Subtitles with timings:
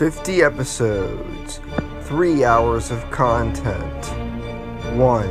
[0.00, 1.60] 50 episodes,
[2.04, 4.06] 3 hours of content,
[4.96, 5.28] one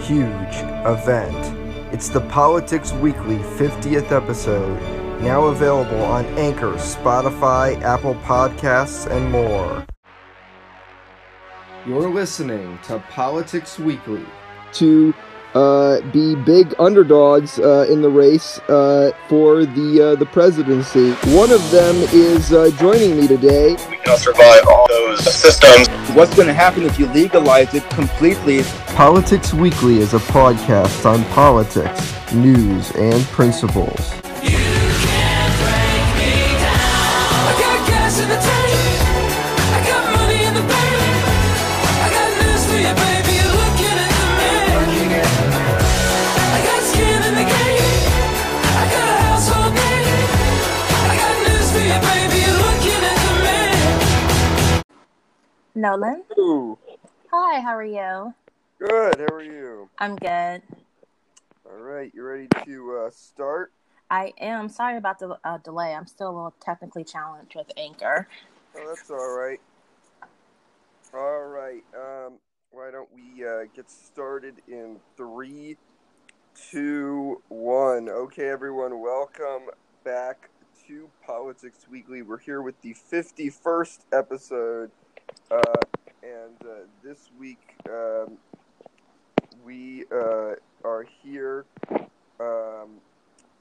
[0.00, 1.36] huge event.
[1.92, 4.80] It's the Politics Weekly 50th episode,
[5.20, 9.84] now available on Anchor, Spotify, Apple Podcasts, and more.
[11.86, 14.24] You're listening to Politics Weekly.
[14.72, 15.12] To
[15.56, 21.12] uh, be big underdogs uh, in the race uh, for the uh, the presidency.
[21.34, 23.76] One of them is uh, joining me today.
[23.88, 25.88] We cannot survive all those systems.
[26.14, 28.64] What's going to happen if you legalize it completely?
[28.96, 34.25] Politics Weekly is a podcast on politics, news, and principles.
[55.76, 56.24] Nolan.
[56.38, 56.78] Ooh,
[57.30, 58.32] Hi, how are you?
[58.78, 59.18] good.
[59.18, 59.90] How are you?
[59.98, 60.62] I'm good.
[61.66, 63.72] All right, you ready to uh, start?
[64.10, 65.94] I am sorry about the uh, delay.
[65.94, 68.26] I'm still a little technically challenged with Anchor.
[68.74, 69.60] Oh, that's all right.
[71.12, 71.82] All right.
[71.94, 72.38] Um,
[72.70, 75.76] why don't we uh, get started in three,
[76.70, 78.08] two, one?
[78.08, 79.68] Okay, everyone, welcome
[80.04, 80.48] back
[80.86, 82.22] to Politics Weekly.
[82.22, 84.90] We're here with the 51st episode,
[85.50, 85.62] uh,
[86.22, 88.38] and uh, this week um,
[89.64, 91.64] we uh, are here
[92.40, 93.00] um,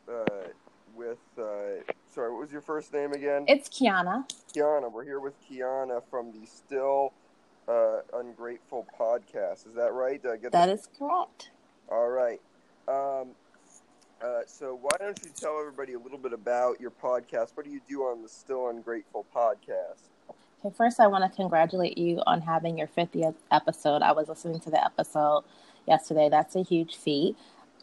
[0.09, 0.47] uh,
[0.95, 1.17] with.
[1.37, 1.81] Uh,
[2.13, 3.45] sorry, what was your first name again?
[3.47, 4.25] It's Kiana.
[4.55, 4.91] Kiana.
[4.91, 7.13] We're here with Kiana from the Still
[7.67, 9.67] uh, Ungrateful podcast.
[9.67, 10.21] Is that right?
[10.21, 11.51] Did I get That is correct.
[11.89, 12.41] All right.
[12.87, 13.29] Um,
[14.23, 17.51] uh, so why don't you tell everybody a little bit about your podcast?
[17.55, 20.09] What do you do on the Still Ungrateful podcast?
[20.65, 24.01] Okay, first, I want to congratulate you on having your 50th episode.
[24.01, 25.43] I was listening to the episode
[25.87, 26.27] yesterday.
[26.27, 27.35] That's a huge feat.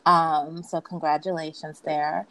[0.04, 2.26] Um, so, congratulations there.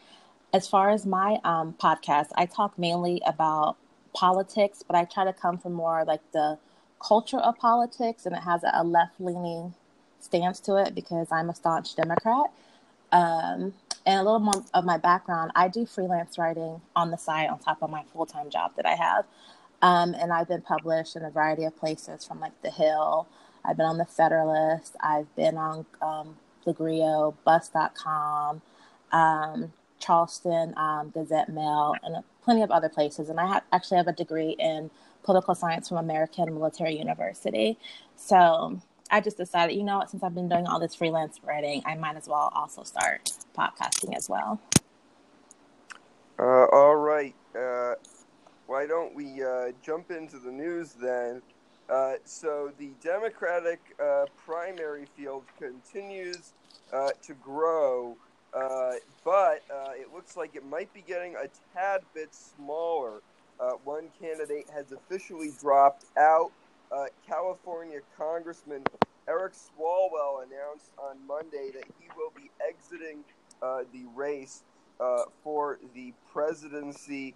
[0.52, 3.78] As far as my um, podcast, I talk mainly about
[4.14, 6.58] politics, but I try to come from more like the
[7.00, 9.74] culture of politics, and it has a left leaning
[10.20, 12.52] stance to it because I'm a staunch Democrat.
[13.14, 13.74] Um,
[14.06, 17.60] and a little more of my background, I do freelance writing on the side on
[17.60, 19.26] top of my full time job that I have.
[19.82, 23.28] Um, and I've been published in a variety of places from like The Hill.
[23.66, 24.96] I've been on The Federalist.
[25.02, 28.62] I've been on um, The Grio, Bus.com,
[29.12, 33.30] um, Charleston um, Gazette Mail, and plenty of other places.
[33.30, 34.90] And I ha- actually have a degree in
[35.24, 37.78] political science from American Military University.
[38.16, 38.82] So
[39.12, 41.96] I just decided, you know what, since I've been doing all this freelance writing, I
[41.96, 44.60] might as well also start podcasting as well.
[46.40, 47.36] Uh, all right.
[47.56, 47.96] Uh,
[48.68, 51.42] why don't we uh, jump into the news then?
[51.92, 56.54] Uh, so the Democratic uh, primary field continues
[56.94, 58.16] uh, to grow,
[58.54, 58.94] uh,
[59.26, 63.22] but uh, it looks like it might be getting a tad bit smaller.
[63.84, 66.52] One candidate has officially dropped out.
[67.28, 68.84] California Congressman
[69.28, 73.24] Eric Swalwell announced on Monday that he will be exiting
[73.62, 74.64] the race
[75.44, 77.36] for the presidency.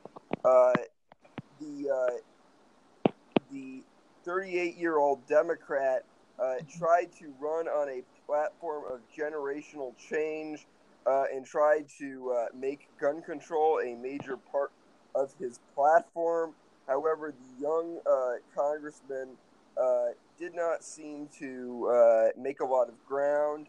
[1.60, 3.12] The uh,
[3.52, 3.84] the
[4.26, 6.04] 38 year old Democrat
[6.40, 10.66] uh, tried to run on a platform of generational change
[11.06, 14.72] uh, and tried to uh, make gun control a major part
[15.14, 16.54] of his platform.
[16.88, 19.30] However, the young uh, congressman
[19.80, 20.08] uh,
[20.40, 23.68] did not seem to make a lot of ground.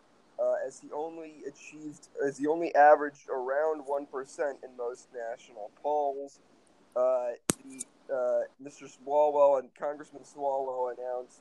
[0.67, 6.41] as he only achieved, as he only averaged around one percent in most national polls,
[6.97, 7.31] uh,
[7.65, 8.89] the uh, Mr.
[8.89, 11.41] Swalwell and Congressman Swalwell announced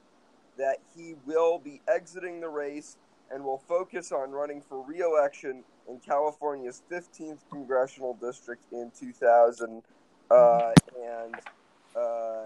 [0.58, 2.98] that he will be exiting the race
[3.32, 9.82] and will focus on running for re-election in California's 15th congressional district in 2000
[10.32, 10.72] uh,
[11.04, 11.36] and
[11.96, 12.46] uh,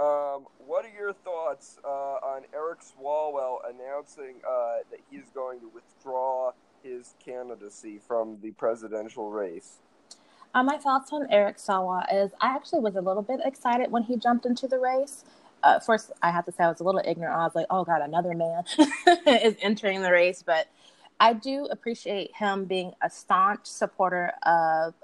[0.00, 5.68] Um, what are your thoughts uh, on Eric Swalwell announcing uh, that he's going to
[5.68, 6.52] withdraw
[6.82, 9.80] his candidacy from the presidential race?
[10.54, 14.02] Uh, my thoughts on Eric Sawa is I actually was a little bit excited when
[14.02, 15.24] he jumped into the race.
[15.62, 17.36] Uh, first, I have to say I was a little ignorant.
[17.36, 18.64] I was like, "Oh God, another man
[19.26, 20.68] is entering the race." But
[21.20, 24.94] I do appreciate him being a staunch supporter of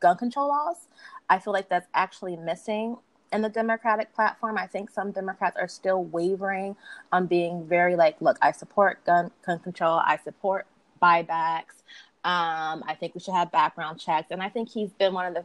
[0.00, 0.88] gun control laws.
[1.28, 2.96] I feel like that's actually missing
[3.32, 4.58] in the Democratic platform.
[4.58, 6.76] I think some Democrats are still wavering
[7.12, 10.66] on being very like, look, I support gun gun control, I support
[11.02, 11.82] buybacks.
[12.22, 15.34] Um, I think we should have background checks, and I think he's been one of
[15.34, 15.44] the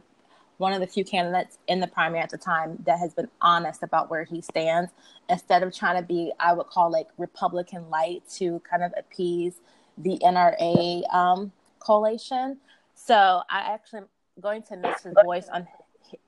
[0.58, 3.82] one of the few candidates in the primary at the time that has been honest
[3.82, 4.90] about where he stands
[5.28, 9.60] instead of trying to be, I would call like Republican light to kind of appease
[9.98, 12.58] the NRA um, coalition.
[12.94, 14.06] So I actually am
[14.40, 15.66] going to miss his voice on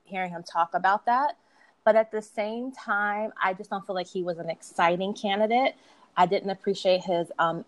[0.03, 1.37] hearing him talk about that.
[1.83, 5.75] But at the same time, I just don't feel like he was an exciting candidate.
[6.17, 7.63] I didn't appreciate his um,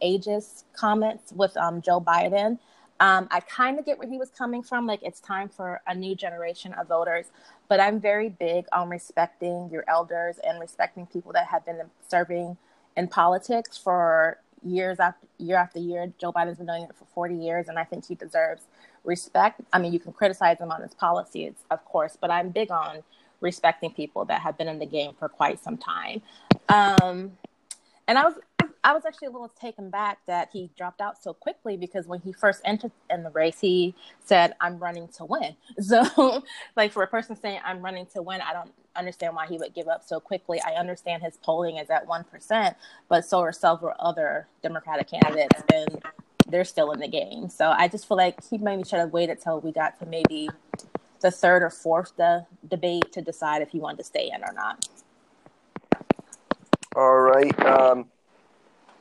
[0.73, 2.59] comments with um, Joe Biden.
[2.99, 4.85] Um, I kind of get where he was coming from.
[4.85, 7.27] Like, it's time for a new generation of voters.
[7.67, 12.57] But I'm very big on respecting your elders and respecting people that have been serving
[12.97, 16.11] in politics for years after year after year.
[16.19, 18.63] Joe Biden's been doing it for 40 years, and I think he deserves
[19.03, 19.61] respect.
[19.73, 23.03] I mean, you can criticize him on his policies, of course, but I'm big on
[23.41, 26.21] respecting people that have been in the game for quite some time.
[26.69, 27.31] Um,
[28.07, 28.35] and I was
[28.83, 32.19] I was actually a little taken back that he dropped out so quickly because when
[32.19, 33.93] he first entered in the race, he
[34.25, 36.43] said, "I'm running to win." So,
[36.75, 39.73] like for a person saying, "I'm running to win," I don't understand why he would
[39.73, 40.59] give up so quickly.
[40.65, 42.75] I understand his polling is at one percent,
[43.07, 46.01] but so are several other Democratic candidates, and
[46.47, 47.49] they're still in the game.
[47.49, 50.49] So I just feel like he maybe should have waited till we got to maybe
[51.21, 54.53] the third or fourth the debate to decide if he wanted to stay in or
[54.53, 54.87] not.
[56.95, 57.65] All right.
[57.65, 58.05] Um,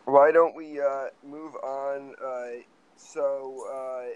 [0.04, 2.14] why don't we uh, move on?
[2.24, 2.62] Uh,
[2.96, 4.14] so, uh,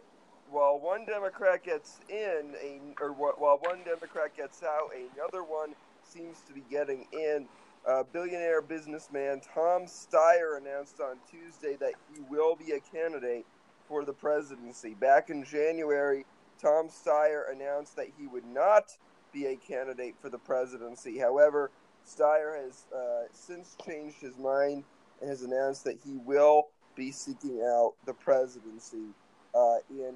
[0.50, 5.74] while one Democrat gets in, a, or while one Democrat gets out, another one
[6.04, 7.46] seems to be getting in.
[7.86, 13.44] Uh, billionaire businessman Tom Steyer announced on Tuesday that he will be a candidate
[13.88, 14.94] for the presidency.
[14.94, 16.24] Back in January,
[16.64, 18.96] Tom Steyer announced that he would not
[19.34, 21.18] be a candidate for the presidency.
[21.18, 21.70] However,
[22.08, 24.84] Steyer has uh, since changed his mind
[25.20, 29.08] and has announced that he will be seeking out the presidency
[29.54, 30.14] uh, in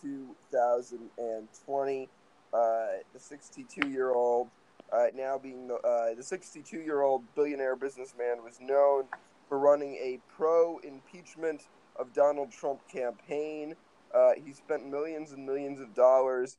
[0.00, 2.08] 2020.
[2.54, 4.46] Uh, the 62 year old,
[4.92, 9.06] uh, now being the, uh, the 62 year old billionaire businessman, was known
[9.48, 11.62] for running a pro impeachment
[11.96, 13.74] of Donald Trump campaign.
[14.14, 16.56] Uh, he spent millions and millions of dollars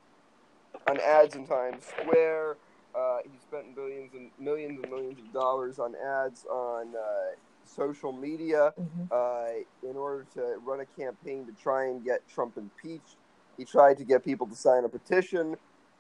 [0.88, 2.58] on ads in Times Square.
[2.96, 7.36] Uh, he spent billions and millions and millions of dollars on ads on uh,
[7.66, 9.04] social media mm-hmm.
[9.12, 13.18] uh, in order to run a campaign to try and get Trump impeached.
[13.58, 15.56] He tried to get people to sign a petition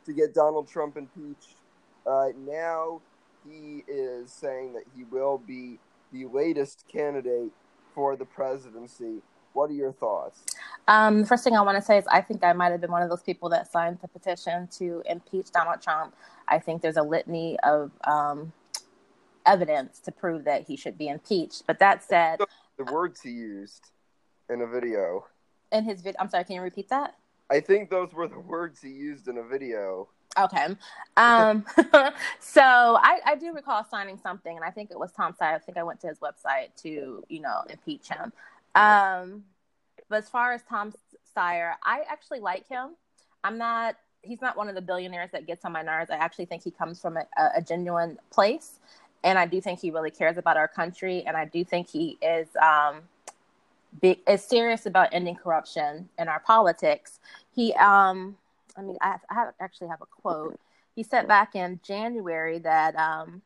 [0.06, 1.56] to get Donald Trump impeached.
[2.08, 3.02] Uh, now
[3.48, 5.78] he is saying that he will be
[6.12, 7.52] the latest candidate
[7.94, 9.22] for the presidency.
[9.54, 10.42] What are your thoughts?
[10.88, 12.92] Um, the first thing I want to say is I think I might have been
[12.92, 16.16] one of those people that signed the petition to impeach Donald Trump.
[16.48, 18.54] I think there's a litany of um,
[19.46, 21.64] evidence to prove that he should be impeached.
[21.68, 22.40] But that said,
[22.78, 23.90] the words he used
[24.50, 25.26] in a video.
[25.72, 27.16] In his video, I'm sorry, can you repeat that?
[27.50, 30.10] I think those were the words he used in a video.
[30.38, 30.68] Okay.
[31.18, 31.66] Um,
[32.40, 35.56] so I, I do recall signing something, and I think it was Tom Steyer.
[35.56, 38.32] I think I went to his website to, you know, impeach him.
[38.76, 39.44] Um,
[40.10, 40.94] but as far as Tom
[41.36, 42.96] Steyer, I actually like him.
[43.44, 46.10] I'm not, he's not one of the billionaires that gets on my nerves.
[46.12, 47.26] I actually think he comes from a,
[47.56, 48.80] a genuine place
[49.24, 52.18] and I do think he really cares about our country, and I do think he
[52.22, 53.02] is um,
[54.02, 57.20] be, is serious about ending corruption in our politics.
[57.54, 58.38] He, um,
[58.78, 60.60] I mean, I, have, I have, actually have a quote.
[60.96, 63.42] He said back in January that um,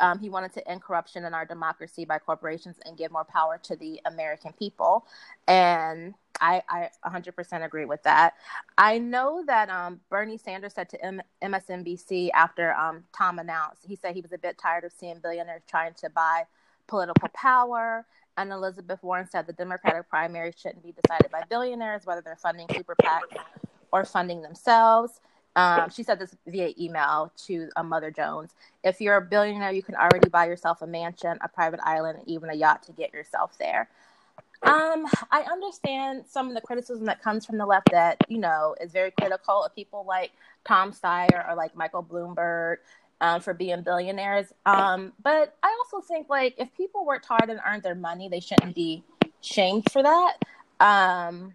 [0.00, 3.58] um, he wanted to end corruption in our democracy by corporations and give more power
[3.64, 5.06] to the American people.
[5.46, 8.34] And I, I 100% agree with that.
[8.76, 13.96] I know that um, Bernie Sanders said to M- MSNBC after um, Tom announced, he
[13.96, 16.44] said he was a bit tired of seeing billionaires trying to buy
[16.86, 18.04] political power.
[18.36, 22.66] And Elizabeth Warren said the Democratic primary shouldn't be decided by billionaires, whether they're funding
[22.74, 23.40] super PACs
[23.92, 25.20] or funding themselves.
[25.56, 28.54] Um, she said this via email to uh, Mother Jones.
[28.82, 32.28] If you're a billionaire, you can already buy yourself a mansion, a private island, and
[32.28, 33.88] even a yacht to get yourself there.
[34.62, 38.74] Um, I understand some of the criticism that comes from the left that, you know,
[38.80, 40.32] is very critical of people like
[40.66, 42.76] Tom Steyer or like Michael Bloomberg
[43.20, 44.52] um, for being billionaires.
[44.64, 48.40] Um, but I also think like if people worked hard and earned their money, they
[48.40, 49.04] shouldn't be
[49.42, 50.38] shamed for that.
[50.80, 51.52] Um,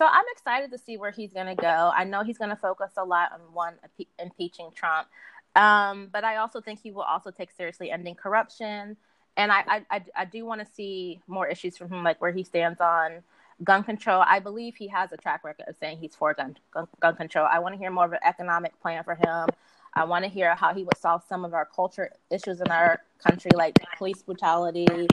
[0.00, 1.92] so I'm excited to see where he's going to go.
[1.94, 3.74] I know he's going to focus a lot on one
[4.18, 5.08] impeaching Trump,
[5.56, 8.96] um, but I also think he will also take seriously ending corruption.
[9.36, 12.44] And I, I, I, do want to see more issues from him, like where he
[12.44, 13.22] stands on
[13.62, 14.24] gun control.
[14.26, 17.46] I believe he has a track record of saying he's for gun, gun, gun control.
[17.50, 19.48] I want to hear more of an economic plan for him.
[19.92, 23.02] I want to hear how he would solve some of our culture issues in our
[23.22, 25.08] country, like police brutality,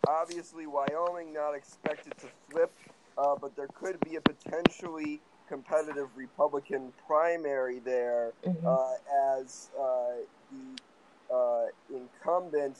[0.07, 2.73] obviously, Wyoming not expected to flip
[3.19, 8.67] uh, but there could be a potentially competitive Republican primary there mm-hmm.
[8.67, 10.13] uh, as uh,
[10.53, 12.79] the uh, incumbent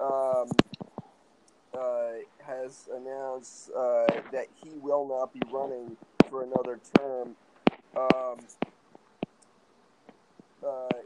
[0.00, 0.50] um,
[1.74, 2.10] uh,
[2.44, 5.96] has announced uh, that he will not be running
[6.28, 7.36] for another term.
[7.96, 8.38] Um,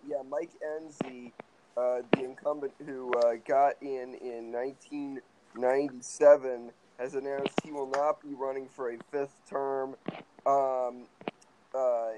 [0.06, 1.33] yeah, Mike Enzi,
[1.76, 3.11] the incumbent who
[3.47, 9.97] got in in 1997 has announced he will not be running for a fifth term.
[10.47, 11.06] Um,
[11.75, 12.11] uh,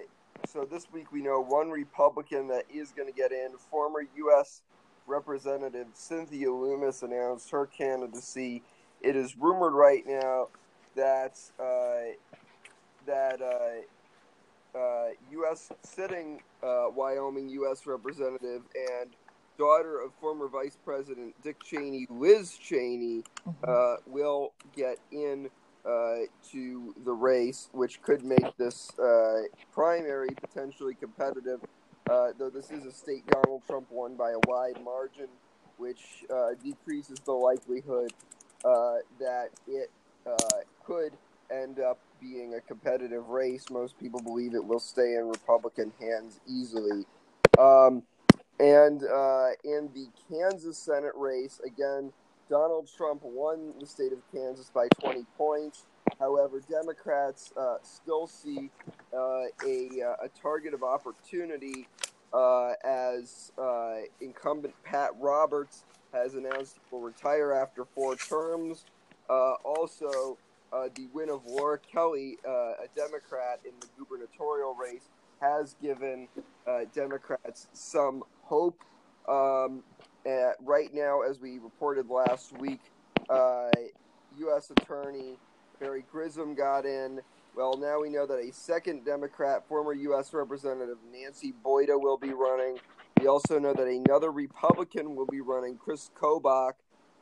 [0.47, 3.57] so this week we know one Republican that is going to get in.
[3.71, 4.62] Former U.S.
[5.06, 8.62] Representative Cynthia Lummis announced her candidacy.
[9.00, 10.48] It is rumored right now
[10.94, 12.12] that uh,
[13.06, 13.40] that
[14.75, 15.70] uh, U.S.
[15.70, 17.86] Uh, sitting uh, Wyoming U.S.
[17.86, 19.10] Representative and
[19.58, 23.50] daughter of former Vice President Dick Cheney, Liz Cheney, mm-hmm.
[23.66, 25.48] uh, will get in
[25.86, 31.60] uh, to the race, which could make this uh, primary potentially competitive.
[32.10, 35.28] Uh, though this is a state Donald Trump won by a wide margin,
[35.76, 38.12] which uh, decreases the likelihood
[38.64, 39.90] uh, that it
[40.84, 41.12] could
[41.50, 43.66] end up being a competitive race.
[43.70, 47.04] Most people believe it will stay in Republican hands easily.
[47.58, 48.02] Um,
[48.58, 52.12] and uh, in the Kansas Senate race, again,
[52.48, 55.84] Donald Trump won the state of Kansas by 20 points.
[56.18, 59.48] However, Democrats uh, still see uh, a,
[60.02, 61.86] uh, a target of opportunity
[62.32, 68.84] uh, as uh, incumbent Pat Roberts has announced he will retire after four terms.
[69.28, 70.38] also,
[70.94, 75.08] the win of Laura Kelly, a Democrat in the gubernatorial race,
[75.40, 76.28] has given
[76.94, 78.82] Democrats some hope.
[79.28, 79.82] Um,
[80.60, 82.80] right now, as we reported last week,
[83.28, 83.70] uh,
[84.38, 84.70] U.S.
[84.70, 85.38] Attorney
[85.80, 87.20] Barry Grissom got in.
[87.56, 90.32] Well, now we know that a second Democrat, former U.S.
[90.34, 92.78] Representative Nancy Boyda, will be running.
[93.18, 96.75] We also know that another Republican will be running, Chris Kobach,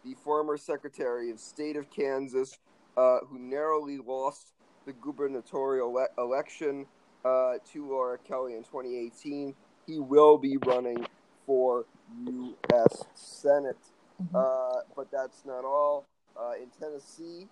[0.04, 2.58] the former Secretary of State of Kansas,
[2.96, 4.52] uh, who narrowly lost
[4.86, 6.84] the gubernatorial le- election
[7.24, 9.54] uh, to Laura Kelly in 2018
[9.86, 11.06] he will be running
[11.46, 11.84] for
[12.26, 13.04] U.S.
[13.14, 13.78] Senate.
[14.22, 14.36] Mm-hmm.
[14.36, 16.06] Uh, but that's not all.
[16.38, 17.48] Uh, in Tennessee,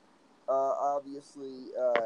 [0.48, 2.00] uh, obviously, uh,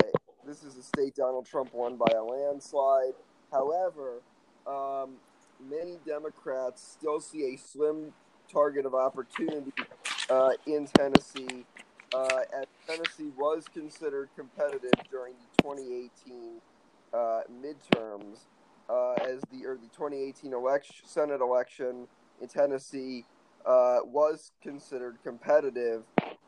[0.46, 3.14] this is a state Donald Trump won by a landslide.
[3.52, 4.22] However,
[4.66, 5.16] um,
[5.68, 8.12] many Democrats still see a slim
[8.50, 9.72] target of opportunity
[10.30, 11.64] uh, in Tennessee,
[12.14, 16.60] uh, as Tennessee was considered competitive during the 2018
[17.62, 18.46] midterms
[18.88, 22.06] uh, as the or the 2018 election, Senate election
[22.40, 23.24] in Tennessee
[23.64, 26.04] uh, was considered competitive,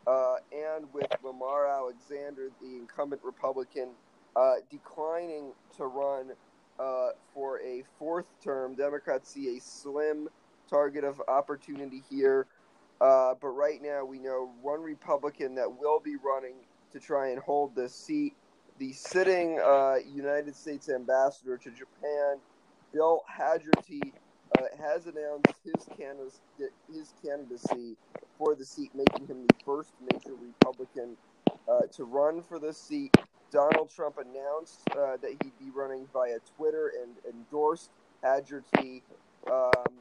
[0.08, 3.90] uh, and with Lamar Alexander, the incumbent Republican,
[4.36, 6.30] uh, declining to run
[6.78, 10.28] uh, for a fourth term, Democrats see a slim
[10.70, 12.46] target of opportunity here.
[13.00, 16.54] Uh, but right now, we know one Republican that will be running
[16.92, 18.34] to try and hold this seat
[18.78, 22.36] the sitting uh, United States ambassador to Japan,
[22.92, 24.12] Bill Hagerty,
[24.56, 26.40] uh, has announced his, candidacy,
[26.92, 27.96] his candidacy
[28.36, 31.16] for the seat, making him the first major Republican
[31.68, 33.16] uh, to run for this seat.
[33.50, 37.90] Donald Trump announced uh, that he'd be running via Twitter and endorsed
[38.22, 39.02] Hagerty.
[39.50, 39.94] Um,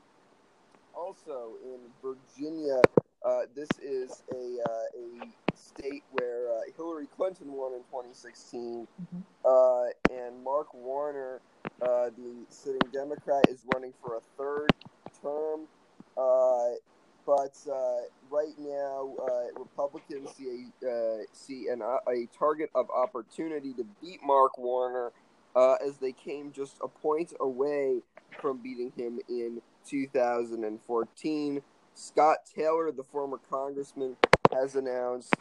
[0.93, 2.81] also in Virginia,
[3.25, 5.46] uh, this is a, uh, a
[5.77, 9.17] state where uh, Hillary Clinton won in 2016, mm-hmm.
[9.45, 11.39] Uh, and Mark Warner,
[11.81, 14.71] uh, the sitting Democrat, is running for a third
[15.21, 15.67] term.
[17.25, 17.55] but
[18.29, 19.13] right now,
[19.57, 25.11] Republicans see a see an, a target of opportunity to beat Mark Warner,
[25.55, 28.01] as they came just a point away
[28.41, 31.61] from beating him in 2014.
[31.93, 34.17] Scott Taylor, the former congressman,
[34.51, 35.33] has announced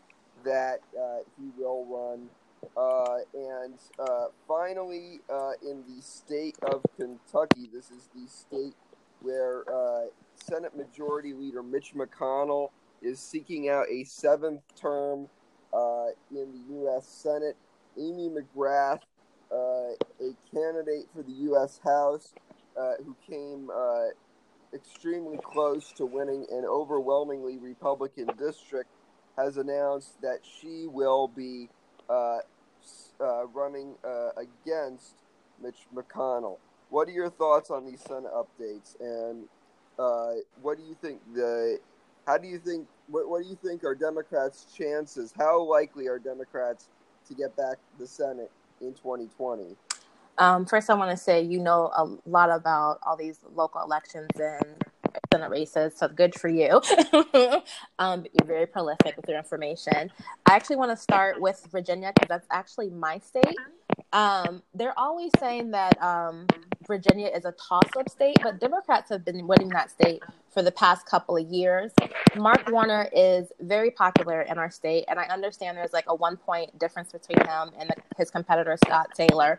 [0.47, 2.29] that uh, he will run.
[2.77, 8.75] Uh, and uh, finally, uh, in the state of Kentucky, this is the state
[9.21, 12.71] where uh, Senate Majority Leader Mitch McConnell
[13.03, 15.29] is seeking out a seventh term
[15.75, 17.07] uh, in the U.S.
[17.07, 17.57] Senate.
[17.99, 19.01] Amy McGrath,
[19.51, 19.95] a
[20.53, 21.81] candidate for the U.S.
[21.83, 22.35] House,
[22.77, 23.71] who came
[24.75, 28.91] extremely close to winning an overwhelmingly Republican district,
[29.37, 31.69] has announced that she will be
[32.09, 32.39] uh,
[33.21, 35.15] uh, running uh, against
[35.63, 36.59] Mitch McConnell.
[36.91, 39.47] What are your thoughts on these Senate updates, and
[39.99, 41.79] uh, what do you think the?
[42.27, 42.87] How do you think?
[43.09, 45.33] What, what do you think are Democrats' chances?
[45.37, 46.89] How likely are Democrats
[47.29, 48.51] to get back the Senate
[48.81, 49.77] in 2020?
[50.39, 54.29] Um, first, I want to say you know a lot about all these local elections
[54.37, 54.86] and
[55.37, 56.81] Senate races, so good for you.
[57.99, 60.11] um, you're very prolific with your information.
[60.47, 63.55] I actually want to start with Virginia because that's actually my state.
[64.15, 66.47] Um, they're always saying that um,
[66.87, 70.23] Virginia is a toss-up state, but Democrats have been winning that state
[70.55, 71.93] for the past couple of years.
[72.35, 76.79] Mark Warner is very popular in our state, and I understand there's like a one-point
[76.79, 79.59] difference between him and the, his competitor Scott Taylor.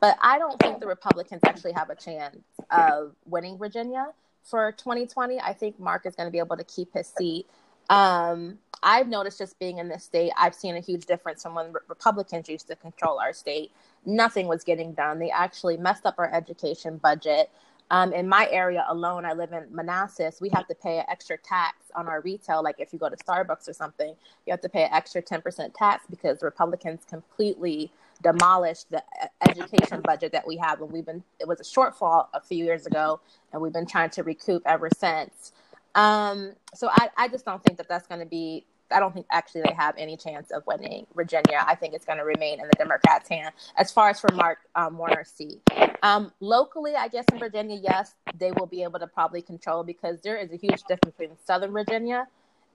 [0.00, 2.36] But I don't think the Republicans actually have a chance
[2.70, 4.08] of winning Virginia
[4.44, 5.40] for 2020.
[5.40, 7.46] I think Mark is going to be able to keep his seat.
[7.90, 11.72] Um, I've noticed just being in this state, I've seen a huge difference from when
[11.88, 13.72] Republicans used to control our state.
[14.04, 15.18] Nothing was getting done.
[15.18, 17.50] They actually messed up our education budget.
[17.90, 20.40] Um, in my area alone, I live in Manassas.
[20.40, 22.62] We have to pay an extra tax on our retail.
[22.62, 24.14] Like if you go to Starbucks or something,
[24.46, 27.90] you have to pay an extra 10% tax because Republicans completely
[28.22, 29.02] demolished the
[29.48, 32.86] education budget that we have and we've been it was a shortfall a few years
[32.86, 33.20] ago
[33.52, 35.52] and we've been trying to recoup ever since
[35.94, 39.26] um, so I, I just don't think that that's going to be I don't think
[39.30, 41.64] actually they have any chance of winning Virginia.
[41.66, 43.52] I think it's going to remain in the Democrats' hand.
[43.76, 45.60] As far as for Mark um, Warner's seat,
[46.02, 50.20] um, locally, I guess in Virginia, yes, they will be able to probably control because
[50.20, 52.28] there is a huge difference between Southern Virginia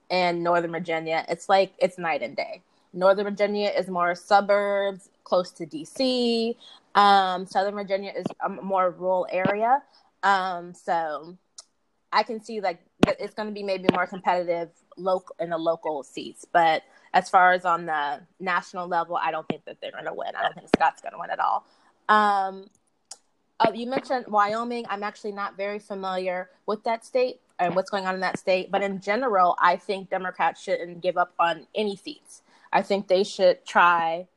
[0.10, 1.26] and Northern Virginia.
[1.30, 2.64] It's like it's night and day.
[2.92, 6.56] Northern Virginia is more suburbs, close to DC.
[6.96, 9.82] Um, Southern Virginia is a more rural area.
[10.24, 11.38] Um, so
[12.12, 16.04] I can see like it's going to be maybe more competitive local in the local
[16.04, 16.46] seats.
[16.52, 20.14] But as far as on the national level, I don't think that they're going to
[20.14, 20.36] win.
[20.36, 21.66] I don't think Scott's going to win at all.
[22.10, 22.70] Um,
[23.60, 24.86] uh, you mentioned Wyoming.
[24.90, 28.72] I'm actually not very familiar with that state and what's going on in that state.
[28.72, 32.42] But in general, I think Democrats shouldn't give up on any seats.
[32.72, 34.28] I think they should try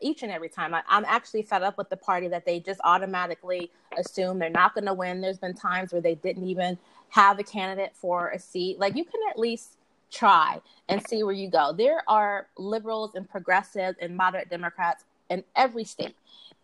[0.00, 0.74] each and every time.
[0.74, 4.74] I, am actually fed up with the party that they just automatically assume they're not
[4.74, 5.20] going to win.
[5.20, 6.78] There's been times where they didn't even
[7.10, 8.78] have a candidate for a seat.
[8.78, 9.76] Like you can at least
[10.10, 11.72] try and see where you go.
[11.72, 16.16] There are liberals and progressives and moderate Democrats in every state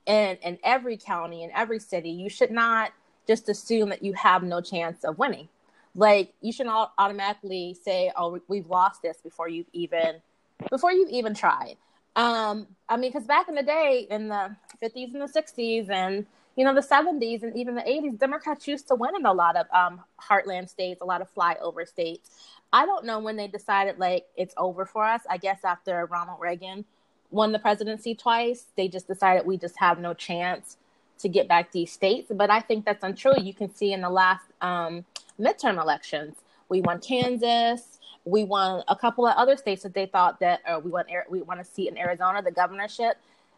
[0.07, 2.11] and in every county in every city.
[2.11, 2.93] You should not
[3.27, 5.49] just assume that you have no chance of winning.
[5.95, 10.17] Like you should not automatically say, "Oh, we've lost this" before you've even
[10.71, 11.77] before you've even tried.
[12.17, 16.27] Um, I mean, because back in the day, in the 50s and the 60s, and
[16.57, 19.57] you know the 70s and even the 80s, Democrats used to win in a lot
[19.57, 22.31] of um, heartland states, a lot of flyover states.
[22.73, 25.23] I don't know when they decided like it's over for us.
[25.29, 26.85] I guess after Ronald Reagan
[27.31, 30.77] won the presidency twice, they just decided we just have no chance
[31.19, 32.31] to get back these states.
[32.35, 33.35] But I think that's untrue.
[33.41, 35.05] You can see in the last um,
[35.41, 36.37] midterm elections,
[36.69, 40.81] we won Kansas, we won a couple of other states that they thought that or
[40.81, 43.17] we want we want to see in Arizona the governorship.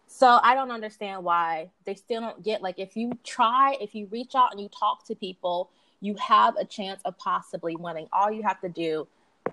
[0.08, 4.06] So I don't understand why they still don't get like if you try, if you
[4.10, 8.08] reach out and you talk to people, you have a chance of possibly winning.
[8.12, 9.06] All you have to do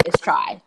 [0.05, 0.61] is try.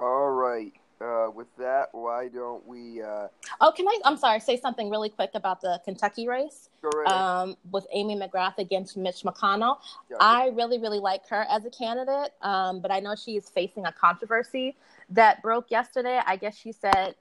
[0.00, 0.72] All right.
[1.02, 3.02] Uh, with that, why don't we?
[3.02, 3.28] Uh,
[3.60, 3.98] oh, can I?
[4.04, 4.40] I'm sorry.
[4.40, 6.68] Say something really quick about the Kentucky race.
[6.80, 7.20] go right ahead.
[7.20, 9.78] Um, with Amy McGrath against Mitch McConnell.
[10.08, 10.20] Gotcha.
[10.20, 13.86] I really, really like her as a candidate, um, but I know she is facing
[13.86, 14.76] a controversy
[15.10, 16.20] that broke yesterday.
[16.24, 17.16] I guess she said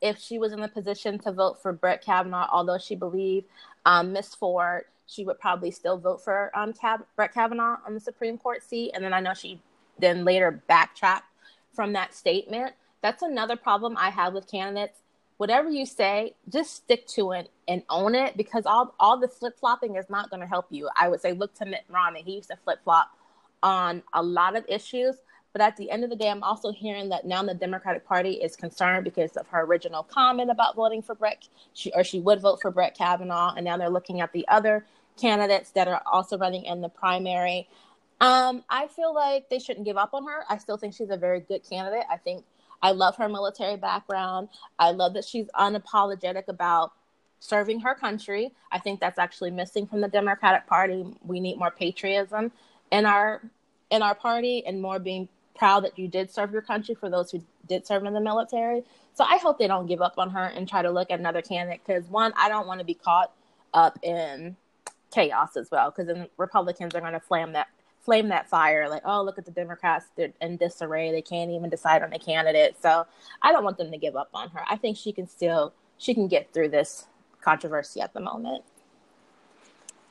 [0.00, 3.46] if she was in the position to vote for Brett Kavanaugh, although she believed
[3.84, 6.72] um, Miss Ford, she would probably still vote for um,
[7.16, 8.92] Brett Kavanaugh on the Supreme Court seat.
[8.94, 9.60] And then I know she
[9.98, 11.26] then later backtracked
[11.74, 12.74] from that statement.
[13.02, 14.98] That's another problem I have with candidates.
[15.38, 19.58] Whatever you say, just stick to it and own it because all all the flip
[19.58, 20.88] flopping is not going to help you.
[20.96, 23.10] I would say look to Mitt Romney; he used to flip flop
[23.62, 25.16] on a lot of issues.
[25.52, 28.34] But at the end of the day, I'm also hearing that now the Democratic Party
[28.34, 32.40] is concerned because of her original comment about voting for Brett, she, or she would
[32.40, 34.84] vote for Brett Kavanaugh, and now they're looking at the other
[35.20, 37.68] candidates that are also running in the primary.
[38.20, 40.44] Um, I feel like they shouldn't give up on her.
[40.48, 42.04] I still think she's a very good candidate.
[42.08, 42.44] I think
[42.82, 44.48] I love her military background.
[44.78, 46.92] I love that she's unapologetic about
[47.40, 48.52] serving her country.
[48.70, 51.04] I think that's actually missing from the Democratic Party.
[51.22, 52.52] We need more patriotism
[52.90, 53.42] in our
[53.90, 57.30] in our party and more being proud that you did serve your country for those
[57.30, 58.84] who did serve in the military.
[59.14, 61.42] So I hope they don't give up on her and try to look at another
[61.42, 63.32] candidate because one, I don't want to be caught
[63.74, 64.56] up in
[65.12, 67.68] chaos as well because then Republicans are going to flame that
[68.02, 68.88] flame that fire.
[68.88, 71.12] Like oh look at the Democrats they're in disarray.
[71.12, 72.76] They can't even decide on a candidate.
[72.80, 73.06] So
[73.42, 74.62] I don't want them to give up on her.
[74.68, 77.06] I think she can still she can get through this
[77.40, 78.64] controversy at the moment.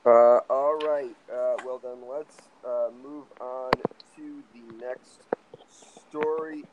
[0.06, 1.16] Uh, all right.
[1.32, 3.72] Uh, well, then let's uh, move on
[4.16, 5.22] to the next
[6.08, 6.64] story.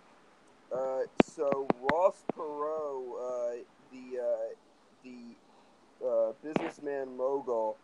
[0.72, 3.56] Uh, so Ross Perot, uh,
[3.92, 4.54] the uh,
[5.04, 7.76] the businessman mogul,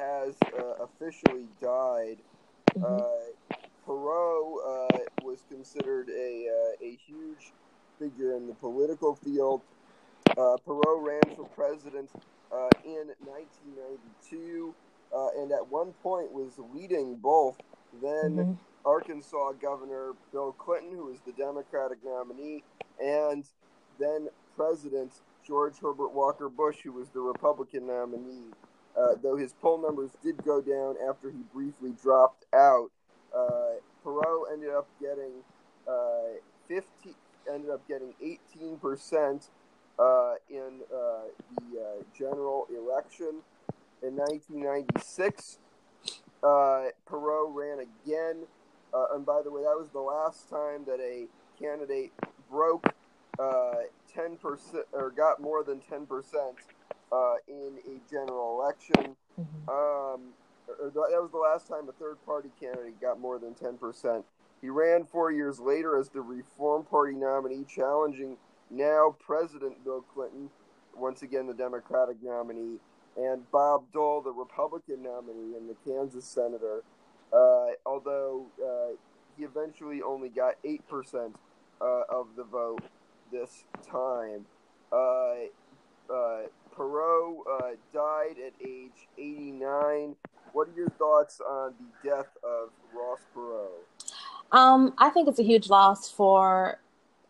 [0.00, 2.16] has uh, officially died.
[2.82, 3.02] Uh,
[3.86, 7.52] Perot uh, was considered a uh, a huge
[7.98, 9.60] figure in the political field.
[10.30, 12.10] Uh, Perot ran for president
[12.52, 14.74] uh, in 1992,
[15.14, 17.58] uh, and at one point was leading both
[18.02, 18.56] then Mhm.
[18.84, 22.62] Arkansas Governor Bill Clinton, who was the Democratic nominee,
[22.98, 23.44] and
[23.98, 25.12] then President
[25.44, 28.52] George Herbert Walker Bush, who was the Republican nominee.
[28.96, 32.90] Uh, though his poll numbers did go down after he briefly dropped out,
[33.36, 33.74] uh,
[34.04, 35.32] Perot ended up getting
[35.86, 37.14] uh, 50,
[37.52, 39.48] ended up getting 18 percent
[39.98, 41.28] uh, in uh,
[41.70, 43.42] the general election
[44.02, 45.58] in 1996.
[46.42, 48.46] Uh, Perot ran again,
[49.12, 51.26] and by the way, that was the last time that a
[51.60, 52.12] candidate
[52.50, 52.86] broke
[53.38, 53.74] uh,
[54.12, 56.56] 10 percent or got more than 10 percent
[57.12, 59.16] uh, in a general election.
[59.68, 60.32] Um,
[60.68, 64.22] or th- that was the last time a third party candidate got more than 10%.
[64.60, 68.36] He ran four years later as the Reform Party nominee, challenging
[68.70, 70.50] now President Bill Clinton,
[70.94, 72.78] once again the Democratic nominee,
[73.16, 76.82] and Bob Dole, the Republican nominee and the Kansas senator.
[77.32, 78.96] Uh, although uh,
[79.36, 81.32] he eventually only got 8%
[81.80, 82.82] uh, of the vote
[83.32, 84.44] this time.
[86.76, 90.16] Perot uh, died at age 89.
[90.52, 93.68] What are your thoughts on the death of Ross Perot?
[94.52, 96.80] Um, I think it's a huge loss for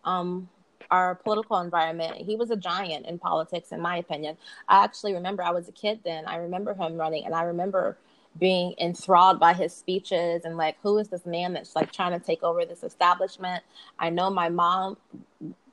[0.05, 0.49] um,
[0.91, 2.17] our political environment.
[2.17, 4.37] He was a giant in politics, in my opinion.
[4.69, 6.27] I actually remember I was a kid then.
[6.27, 7.99] I remember him running, and I remember
[8.41, 12.25] being enthralled by his speeches and like, who is this man that's like trying to
[12.25, 13.63] take over this establishment?
[13.99, 14.97] I know my mom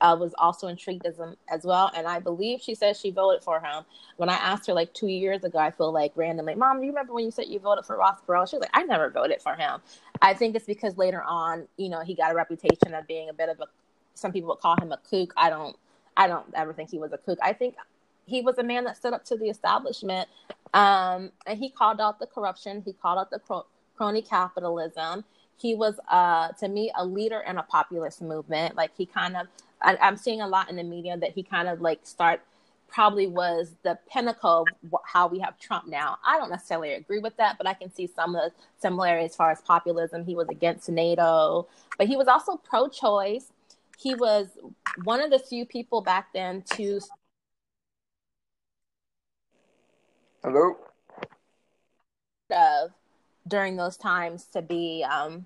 [0.01, 1.15] uh, was also intrigued as
[1.49, 3.85] as well, and I believe she said she voted for him.
[4.17, 6.91] When I asked her like two years ago, I feel like randomly, Mom, do you
[6.91, 8.49] remember when you said you voted for Ross Perot?
[8.49, 9.79] She was like, I never voted for him.
[10.21, 13.33] I think it's because later on, you know, he got a reputation of being a
[13.33, 13.65] bit of a.
[14.13, 15.33] Some people would call him a kook.
[15.37, 15.75] I don't.
[16.15, 17.39] I don't ever think he was a kook.
[17.41, 17.75] I think
[18.27, 20.27] he was a man that stood up to the establishment,
[20.73, 22.81] um, and he called out the corruption.
[22.85, 25.23] He called out the cro- crony capitalism.
[25.57, 28.75] He was, uh, to me, a leader in a populist movement.
[28.75, 29.47] Like he kind of,
[29.81, 32.41] I, I'm seeing a lot in the media that he kind of like start
[32.87, 36.17] probably was the pinnacle of how we have Trump now.
[36.25, 39.35] I don't necessarily agree with that, but I can see some of the similarities as
[39.35, 40.25] far as populism.
[40.25, 43.51] He was against NATO, but he was also pro-choice.
[43.97, 44.47] He was
[45.03, 47.01] one of the few people back then to
[50.43, 50.77] Hello?
[52.49, 52.91] of
[53.47, 55.45] during those times to be um,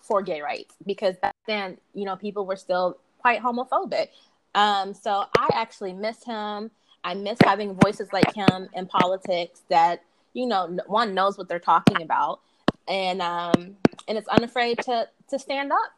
[0.00, 4.08] for gay rights because back then, you know, people were still quite homophobic.
[4.54, 6.70] Um, so I actually miss him.
[7.04, 10.02] I miss having voices like him in politics that,
[10.34, 12.40] you know, one knows what they're talking about
[12.88, 13.76] and um,
[14.08, 15.92] and it's unafraid to to stand up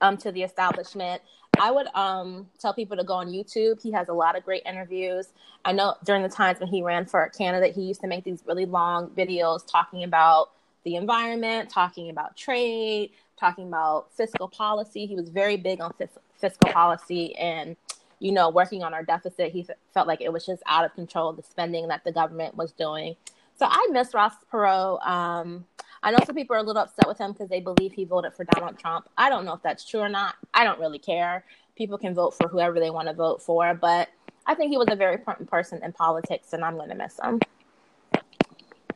[0.00, 1.22] um, to the establishment.
[1.60, 3.82] I would um, tell people to go on YouTube.
[3.82, 5.28] He has a lot of great interviews.
[5.62, 8.42] I know during the times when he ran for candidate, he used to make these
[8.46, 10.52] really long videos talking about
[10.84, 15.04] the environment, talking about trade, talking about fiscal policy.
[15.04, 17.76] He was very big on fis- fiscal policy and
[18.20, 19.52] you know working on our deficit.
[19.52, 22.56] He f- felt like it was just out of control the spending that the government
[22.56, 23.16] was doing.
[23.58, 25.06] So I miss Ross Perot.
[25.06, 25.66] Um,
[26.02, 28.34] I know some people are a little upset with him because they believe he voted
[28.34, 29.08] for Donald Trump.
[29.18, 30.34] I don't know if that's true or not.
[30.54, 31.44] I don't really care.
[31.76, 34.08] People can vote for whoever they want to vote for, but
[34.46, 37.20] I think he was a very important person in politics, and I'm going to miss
[37.22, 37.40] him.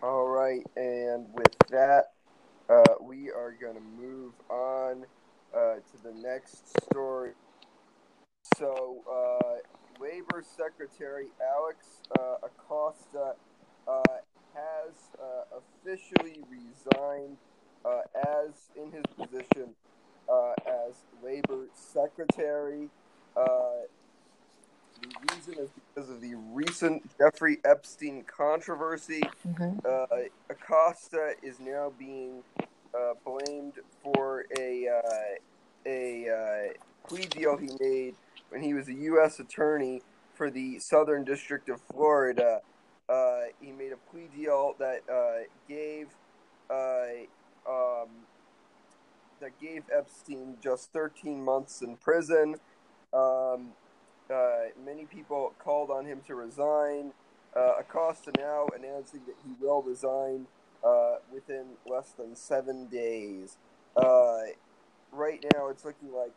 [0.02, 2.12] All right, and with that,
[2.68, 5.04] uh, we are going to move on
[5.54, 7.32] uh, to the next story.
[8.56, 13.34] So, uh, Labor Secretary Alex uh, Acosta
[13.86, 14.02] uh,
[14.54, 17.36] has uh, officially resigned
[17.84, 19.74] uh, as in his position
[20.30, 22.88] uh, as labor secretary.
[23.36, 23.82] Uh,
[25.02, 29.22] the reason is because of the recent Jeffrey Epstein controversy.
[29.46, 29.80] Mm-hmm.
[29.84, 30.06] Uh,
[30.48, 34.88] Acosta is now being uh, blamed for a
[35.86, 36.72] a
[37.06, 38.14] plea deal he made
[38.48, 39.40] when he was a U.S.
[39.40, 40.00] attorney
[40.32, 42.60] for the Southern District of Florida.
[43.08, 46.08] Uh, he made a plea deal that uh, gave
[46.70, 47.04] uh,
[47.68, 48.08] um,
[49.40, 52.56] that gave Epstein just 13 months in prison.
[53.12, 53.72] Um,
[54.32, 57.12] uh, many people called on him to resign.
[57.54, 60.46] Uh, Acosta now announcing that he will resign
[60.82, 63.58] uh, within less than seven days.
[65.12, 66.32] right now, it's looking like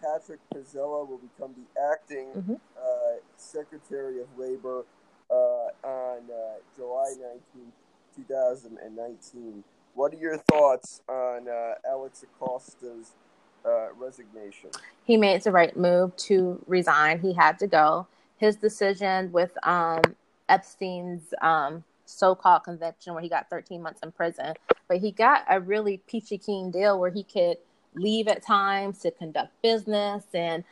[0.00, 2.54] Patrick Pizzella will become the acting mm-hmm.
[3.36, 4.84] Secretary of Labor
[5.32, 7.14] uh, on uh, July
[7.54, 7.72] 19,
[8.16, 9.64] 2019.
[9.94, 13.12] What are your thoughts on uh, Alex Acosta's
[13.96, 14.70] resignation?
[15.04, 17.20] He made the right move to resign.
[17.20, 18.06] He had to go.
[18.36, 20.02] His decision with um,
[20.48, 24.54] Epstein's um, so-called conviction, where he got 13 months in prison,
[24.88, 27.56] but he got a really peachy keen deal where he could
[27.94, 30.64] leave at times to conduct business and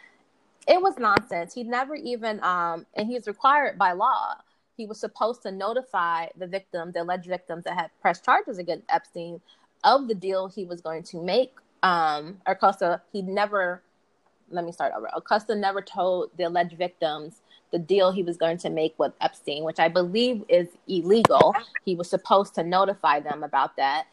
[0.69, 1.55] it was nonsense.
[1.55, 4.37] He never even, um, and he's required by law.
[4.81, 8.87] He was supposed to notify the victims, the alleged victims that had pressed charges against
[8.89, 9.39] Epstein,
[9.85, 11.53] of the deal he was going to make.
[11.83, 13.83] Um, Acosta, he never.
[14.51, 15.11] Let me start over.
[15.15, 19.65] Acosta never told the alleged victims the deal he was going to make with Epstein,
[19.65, 21.55] which I believe is illegal.
[21.85, 24.07] He was supposed to notify them about that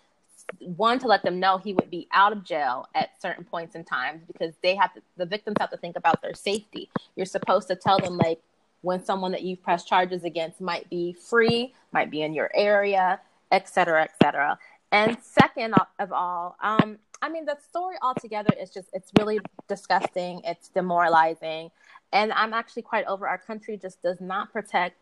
[0.59, 3.83] one to let them know he would be out of jail at certain points in
[3.83, 7.67] time because they have to the victims have to think about their safety you're supposed
[7.67, 8.39] to tell them like
[8.81, 13.19] when someone that you've pressed charges against might be free might be in your area
[13.51, 14.57] et cetera et cetera
[14.91, 20.41] and second of all um, i mean the story altogether is just it's really disgusting
[20.45, 21.69] it's demoralizing
[22.13, 24.95] and i'm actually quite over our country just does not protect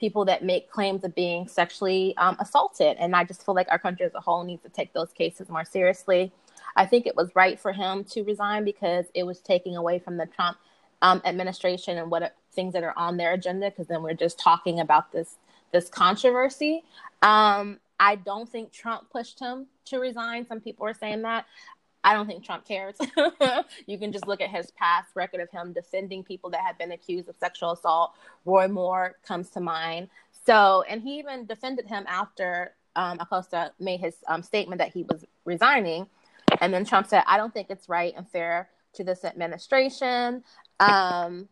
[0.00, 2.96] people that make claims of being sexually um, assaulted.
[2.98, 5.48] And I just feel like our country as a whole needs to take those cases
[5.50, 6.32] more seriously.
[6.74, 10.16] I think it was right for him to resign because it was taking away from
[10.16, 10.56] the Trump
[11.02, 13.70] um, administration and what things that are on their agenda.
[13.70, 15.36] Because then we're just talking about this
[15.72, 16.82] this controversy.
[17.22, 20.46] Um, I don't think Trump pushed him to resign.
[20.46, 21.46] Some people are saying that.
[22.02, 22.96] I don't think Trump cares.
[23.86, 26.92] you can just look at his past record of him defending people that have been
[26.92, 28.14] accused of sexual assault.
[28.46, 30.08] Roy Moore comes to mind.
[30.46, 35.02] So, and he even defended him after um, Acosta made his um, statement that he
[35.04, 36.06] was resigning.
[36.60, 40.42] And then Trump said, I don't think it's right and fair to this administration.
[40.80, 41.48] Um,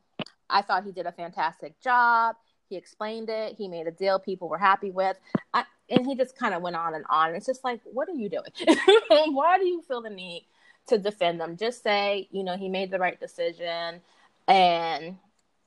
[0.51, 2.37] I thought he did a fantastic job.
[2.69, 3.57] He explained it.
[3.57, 5.19] He made a deal people were happy with.
[5.55, 7.35] I, and he just kind of went on and on.
[7.35, 8.77] It's just like, what are you doing?
[9.35, 10.45] Why do you feel the need
[10.89, 11.57] to defend them?
[11.57, 14.01] Just say, you know, he made the right decision,
[14.47, 15.17] and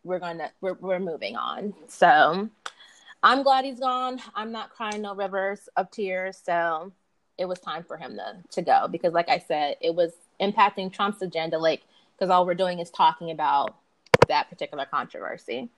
[0.04, 1.74] we're gonna we're we're moving on.
[1.88, 2.50] So
[3.24, 4.20] I'm glad he's gone.
[4.36, 6.40] I'm not crying no rivers of tears.
[6.44, 6.92] So
[7.38, 10.94] it was time for him to to go because, like I said, it was impacting
[10.94, 11.58] Trump's agenda.
[11.58, 11.82] Like
[12.16, 13.76] because all we're doing is talking about
[14.32, 15.70] that particular controversy.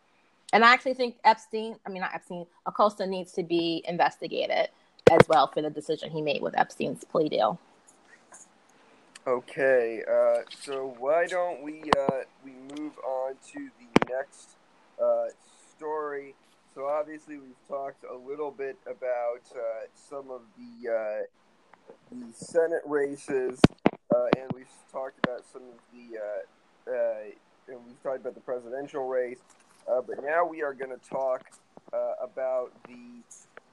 [0.53, 4.69] And I actually think Epstein, I mean, not Epstein, Acosta needs to be investigated
[5.11, 7.59] as well for the decision he made with Epstein's plea deal.
[9.25, 14.57] Okay, uh, so why don't we uh, we move on to the next
[15.01, 15.27] uh,
[15.75, 16.35] story?
[16.75, 21.21] So obviously we've talked a little bit about uh, some of the uh,
[22.11, 23.61] the Senate races,
[24.13, 26.19] uh, and we've talked about some of the
[27.67, 29.39] and we've talked about the presidential race.
[29.89, 31.45] Uh, but now we are going to talk
[31.91, 33.23] uh, about the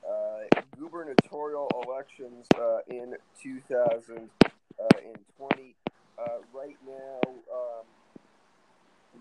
[0.09, 0.45] uh,
[0.79, 5.75] gubernatorial elections uh, in 2020.
[6.19, 6.23] uh,
[6.53, 7.21] right now,
[7.53, 7.85] um,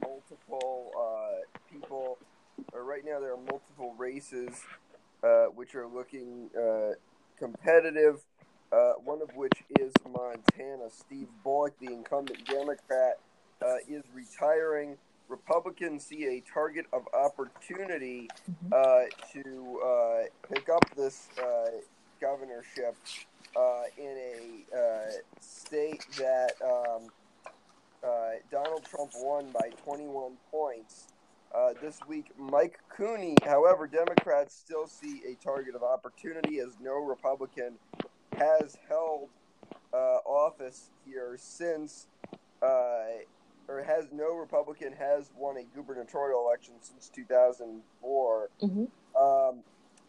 [0.02, 2.18] multiple uh, people,
[2.74, 4.64] or right now there are multiple races
[5.24, 6.92] uh, which are looking uh,
[7.38, 8.22] competitive.
[8.72, 10.90] Uh, one of which is Montana.
[10.92, 13.18] Steve Bullock, the incumbent Democrat,
[13.64, 14.98] uh, is retiring.
[15.28, 18.28] Republicans see a target of opportunity
[18.72, 21.70] uh, to uh, pick up this uh,
[22.20, 22.96] governorship
[23.56, 27.08] uh, in a uh, state that um,
[28.04, 31.08] uh, Donald Trump won by 21 points.
[31.54, 37.04] Uh, this week, Mike Cooney, however, Democrats still see a target of opportunity as no
[37.04, 37.74] Republican
[38.38, 39.30] has held
[39.94, 42.06] uh, office here since,
[42.62, 43.04] uh,
[43.70, 48.50] or has no Republican has won a gubernatorial election since 2004.
[48.62, 48.90] Mhm.
[49.16, 49.64] Um,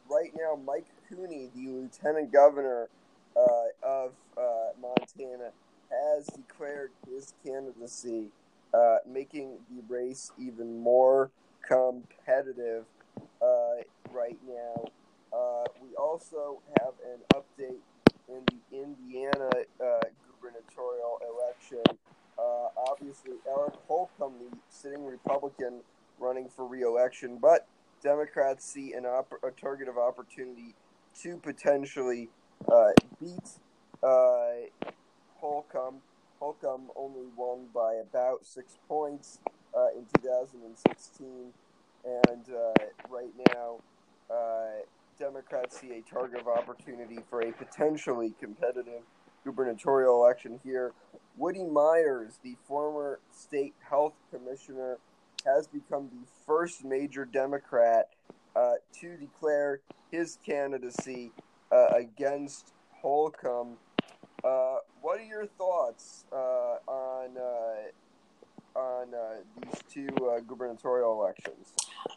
[0.09, 2.89] right now, Mike Cooney, the lieutenant governor
[3.37, 5.53] uh, of uh, Montana,
[5.91, 8.31] has declared his candidacy,
[8.73, 11.31] uh, making the race even more
[11.63, 12.87] competitive
[13.43, 14.85] uh, right now.
[15.33, 17.81] Uh, we also have an update
[18.29, 20.01] in the Indiana uh,
[20.41, 21.83] gubernatorial election.
[22.41, 25.83] Uh, obviously, Eric Holcomb, the sitting Republican,
[26.19, 27.67] running for re-election, but
[28.03, 30.75] Democrats see an opp- a target of opportunity
[31.23, 32.29] to potentially
[32.73, 33.59] uh, beat
[34.03, 34.53] uh,
[35.37, 36.01] Holcomb.
[36.39, 39.39] Holcomb only won by about six points
[39.77, 41.53] uh, in 2016,
[42.05, 43.81] and uh, right now,
[44.35, 44.83] uh,
[45.19, 49.03] Democrats see a target of opportunity for a potentially competitive
[49.45, 50.93] gubernatorial election here.
[51.37, 54.99] Woody Myers, the former state health commissioner,
[55.47, 58.11] has become the first major Democrat
[58.55, 61.33] uh, to declare his candidacy
[61.73, 63.77] uh, against Holcomb.
[64.45, 70.09] Uh, what are your thoughts uh, on uh, on uh, these two
[70.47, 71.75] gubernatorial elections?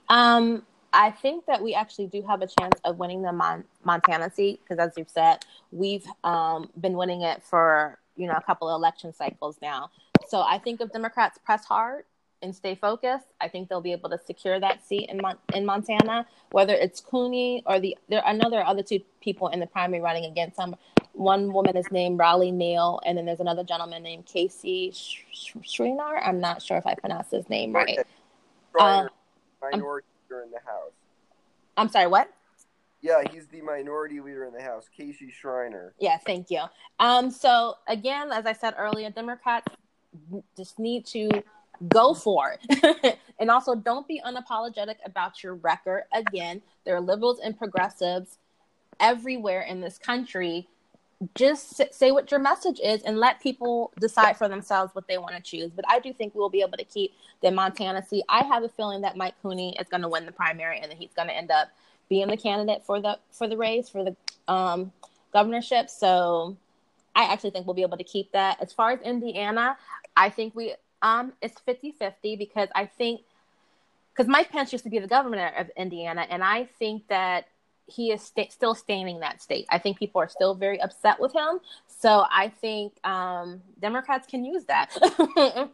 [0.09, 4.31] Um, I think that we actually do have a chance of winning the Mon- Montana
[4.31, 8.69] seat because, as you've said, we've um, been winning it for you know a couple
[8.69, 9.89] of election cycles now.
[10.27, 12.05] So I think if Democrats press hard
[12.43, 15.65] and stay focused, I think they'll be able to secure that seat in Mon- in
[15.65, 16.27] Montana.
[16.51, 19.67] Whether it's Cooney or the there, I know there are other two people in the
[19.67, 20.75] primary running against him.
[21.13, 25.79] One woman is named Reilly Neill, and then there's another gentleman named Casey Sh- Sh-
[25.79, 26.21] Shreenar.
[26.23, 27.99] I'm not sure if I pronounced his name right.
[28.79, 29.07] Uh,
[29.71, 30.93] minority leader in the House.
[31.77, 32.31] I'm sorry, what?
[33.01, 35.93] Yeah, he's the minority leader in the House, Casey Schreiner.
[35.99, 36.61] Yeah, thank you.
[36.99, 39.67] Um, so again, as I said earlier, Democrats
[40.55, 41.29] just need to
[41.89, 46.03] go for it, and also don't be unapologetic about your record.
[46.13, 48.37] Again, there are liberals and progressives
[48.99, 50.69] everywhere in this country.
[51.35, 55.35] Just say what your message is and let people decide for themselves what they want
[55.35, 55.71] to choose.
[55.71, 58.23] But I do think we will be able to keep the Montana seat.
[58.29, 60.97] I have a feeling that Mike Cooney is going to win the primary and that
[60.97, 61.69] he's going to end up
[62.09, 64.15] being the candidate for the for the race for the
[64.51, 64.91] um,
[65.31, 65.89] governorship.
[65.89, 66.57] So
[67.15, 68.61] I actually think we'll be able to keep that.
[68.61, 69.77] As far as Indiana,
[70.15, 73.21] I think we um it's 50-50 because I think
[74.13, 77.47] because Mike Pence used to be the governor of Indiana, and I think that
[77.87, 79.65] he is sta still staining that state.
[79.69, 81.59] I think people are still very upset with him.
[81.87, 84.95] So I think um, Democrats can use that.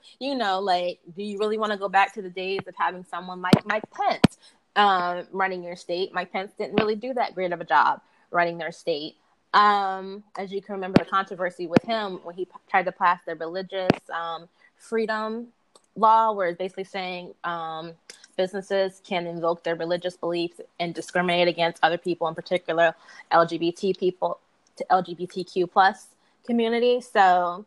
[0.20, 3.04] you know, like, do you really want to go back to the days of having
[3.04, 4.38] someone like Mike Pence
[4.76, 6.14] um, running your state?
[6.14, 9.16] Mike Pence didn't really do that great of a job running their state.
[9.54, 13.20] Um, as you can remember, the controversy with him when he p- tried to pass
[13.26, 15.48] the religious um, freedom
[15.96, 17.94] law, where it's basically saying um,
[18.40, 22.96] businesses can invoke their religious beliefs and discriminate against other people, in particular
[23.34, 24.40] LGBT people,
[24.78, 26.08] to LGBTQ plus
[26.46, 27.02] community.
[27.02, 27.66] So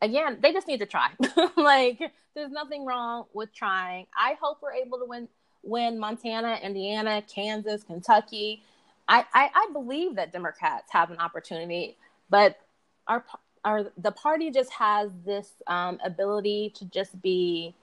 [0.00, 1.08] again, they just need to try.
[1.56, 1.98] like,
[2.36, 4.06] there's nothing wrong with trying.
[4.16, 5.28] I hope we're able to win
[5.64, 8.62] win Montana, Indiana, Kansas, Kentucky.
[9.08, 11.96] I, I, I believe that Democrats have an opportunity,
[12.30, 12.60] but
[13.08, 13.24] our
[13.64, 17.74] our the party just has this um, ability to just be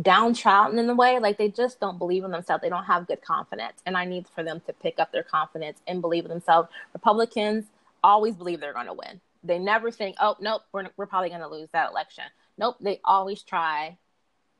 [0.00, 2.62] downtrodden in a way like they just don't believe in themselves.
[2.62, 5.80] They don't have good confidence and i need for them to pick up their confidence
[5.86, 6.68] and believe in themselves.
[6.92, 7.66] Republicans
[8.02, 9.20] always believe they're going to win.
[9.42, 12.24] They never think oh nope we're, we're probably going to lose that election.
[12.58, 13.96] Nope they always try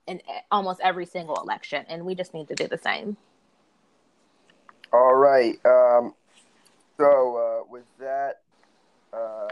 [0.07, 0.21] in
[0.51, 3.17] almost every single election and we just need to do the same.
[4.93, 5.59] All right.
[5.67, 6.15] Um,
[6.97, 8.43] so uh, with that
[9.13, 9.49] uh,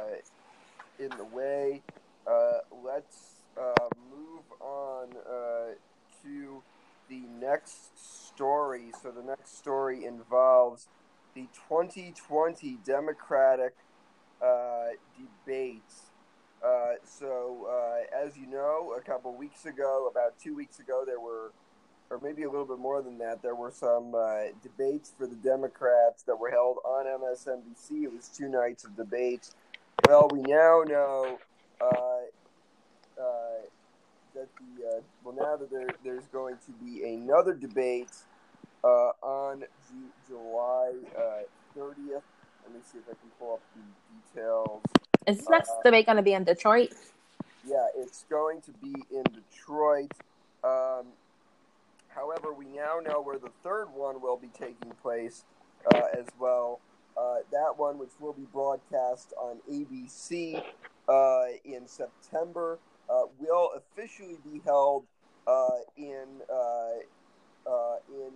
[1.00, 1.82] in the way,
[2.26, 4.31] uh, let's uh, move
[4.62, 5.74] on uh,
[6.22, 6.62] to
[7.08, 8.92] the next story.
[9.02, 10.88] So the next story involves
[11.34, 13.74] the 2020 Democratic
[14.42, 14.88] uh,
[15.18, 16.10] debates.
[16.64, 21.18] Uh, so, uh, as you know, a couple weeks ago, about two weeks ago, there
[21.18, 21.52] were,
[22.08, 25.34] or maybe a little bit more than that, there were some uh, debates for the
[25.36, 28.04] Democrats that were held on MSNBC.
[28.04, 29.54] It was two nights of debates.
[30.06, 31.38] Well, we now know
[31.80, 33.60] uh, uh,
[34.34, 38.10] that the uh, well now that there, there's going to be another debate
[38.84, 40.92] uh, on Ju- July
[41.74, 42.22] thirtieth.
[42.64, 44.82] Let me see if I can pull up the details.
[45.26, 46.92] Is this next Uh, debate going to be in Detroit?
[47.66, 50.12] Yeah, it's going to be in Detroit.
[50.64, 51.06] Um,
[52.08, 55.44] however, we now know where the third one will be taking place
[55.94, 56.80] uh, as well.
[57.16, 60.62] Uh, that one, which will be broadcast on ABC
[61.08, 62.91] uh, in September, uh,
[63.38, 65.04] will officially be held
[65.46, 68.32] uh, in uh, uh, in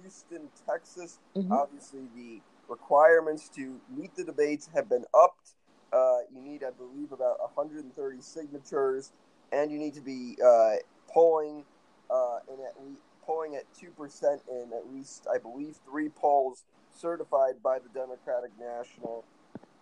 [0.00, 1.18] Houston, Texas.
[1.36, 1.50] Mhm.
[1.50, 5.54] Obviously, the requirements to meet the debates have been upped.
[5.92, 9.12] Uh, you need, I believe, about 130 signatures,
[9.52, 10.76] and you need to be uh,
[11.08, 11.64] polling
[12.10, 16.64] uh, and at least polling at two percent in at least, I believe, three polls
[16.90, 19.24] certified by the Democratic National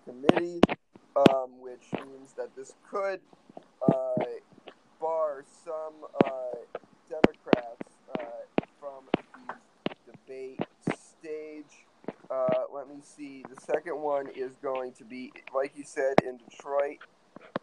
[0.04, 0.60] Committee,
[1.16, 3.20] um, which means that this could
[3.88, 4.24] uh,
[5.00, 6.30] bar some uh,
[7.08, 9.04] Democrats uh, from
[9.48, 10.60] the debate
[10.94, 11.86] stage.
[12.30, 13.44] Uh, let me see.
[13.54, 16.98] The second one is going to be, like you said, in Detroit.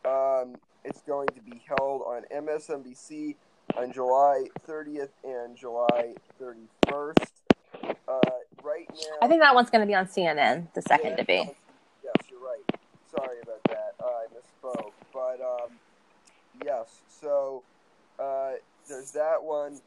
[0.06, 3.36] Um, it's going to be held on MSNBC
[3.76, 7.14] on July 30th and July 31st.
[8.08, 8.20] Uh,
[8.64, 11.48] right now, I think that one's going to be on CNN, the second yeah, debate.
[12.04, 12.80] Yes, you're right.
[13.16, 13.94] Sorry about that.
[14.02, 14.92] Uh, I misspoke.
[15.14, 15.72] But um,
[16.64, 17.64] yes, so
[18.20, 18.54] uh,
[18.88, 19.80] there's that one.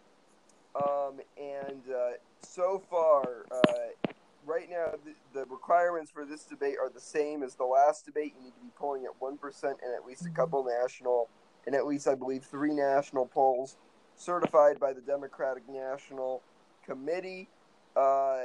[0.74, 2.10] Um, and uh,
[2.42, 4.12] so far, uh,
[4.46, 8.34] right now, the, the requirements for this debate are the same as the last debate.
[8.38, 11.28] You need to be polling at 1% and at least a couple national,
[11.66, 13.76] and at least, I believe, three national polls
[14.16, 16.42] certified by the Democratic National
[16.84, 17.48] Committee.
[17.96, 18.42] Uh,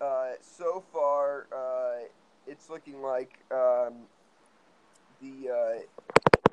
[0.00, 2.04] uh, so far, uh,
[2.46, 3.94] it's looking like um,
[5.22, 5.84] the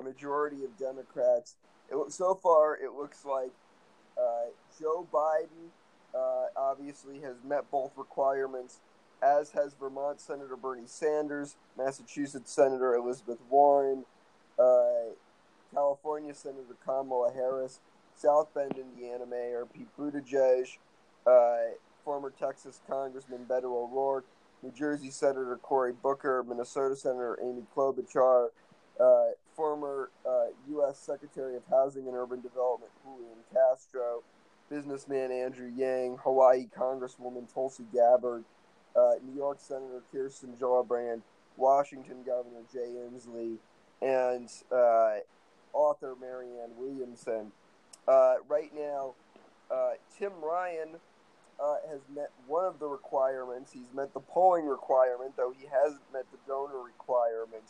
[0.04, 1.56] majority of Democrats.
[1.90, 3.50] It, so far, it looks like
[4.18, 5.70] uh, Joe Biden
[6.14, 8.80] uh, obviously has met both requirements,
[9.22, 14.04] as has Vermont Senator Bernie Sanders, Massachusetts Senator Elizabeth Warren,
[14.58, 15.12] uh,
[15.72, 17.80] California Senator Kamala Harris,
[18.14, 20.78] South Bend, Indiana Mayor Pete Buttigieg,
[21.26, 21.74] uh,
[22.04, 24.26] former Texas Congressman Beto O'Rourke,
[24.62, 28.48] New Jersey Senator Cory Booker, Minnesota Senator Amy Klobuchar,
[29.00, 30.98] uh, former uh, U.S.
[30.98, 34.22] Secretary of Housing and Urban Development Julian Castro,
[34.68, 38.44] businessman Andrew Yang, Hawaii Congresswoman Tulsi Gabbard,
[38.96, 41.22] uh, New York Senator Kirsten Gillibrand,
[41.56, 43.56] Washington Governor Jay Inslee,
[44.02, 45.18] and uh,
[45.72, 47.52] author Marianne Williamson.
[48.06, 49.14] Uh, right now,
[49.70, 50.96] uh, Tim Ryan
[51.62, 53.72] uh, has met one of the requirements.
[53.72, 57.64] He's met the polling requirement, though he hasn't met the donor requirement.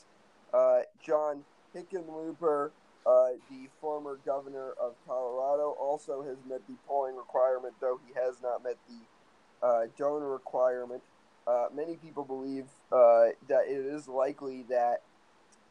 [0.53, 1.45] Uh, John
[1.75, 2.70] Hickenlooper,
[3.07, 8.41] uh, the former governor of Colorado, also has met the polling requirement, though he has
[8.43, 11.03] not met the uh, donor requirement.
[11.47, 15.03] Uh, many people believe uh, that it is likely that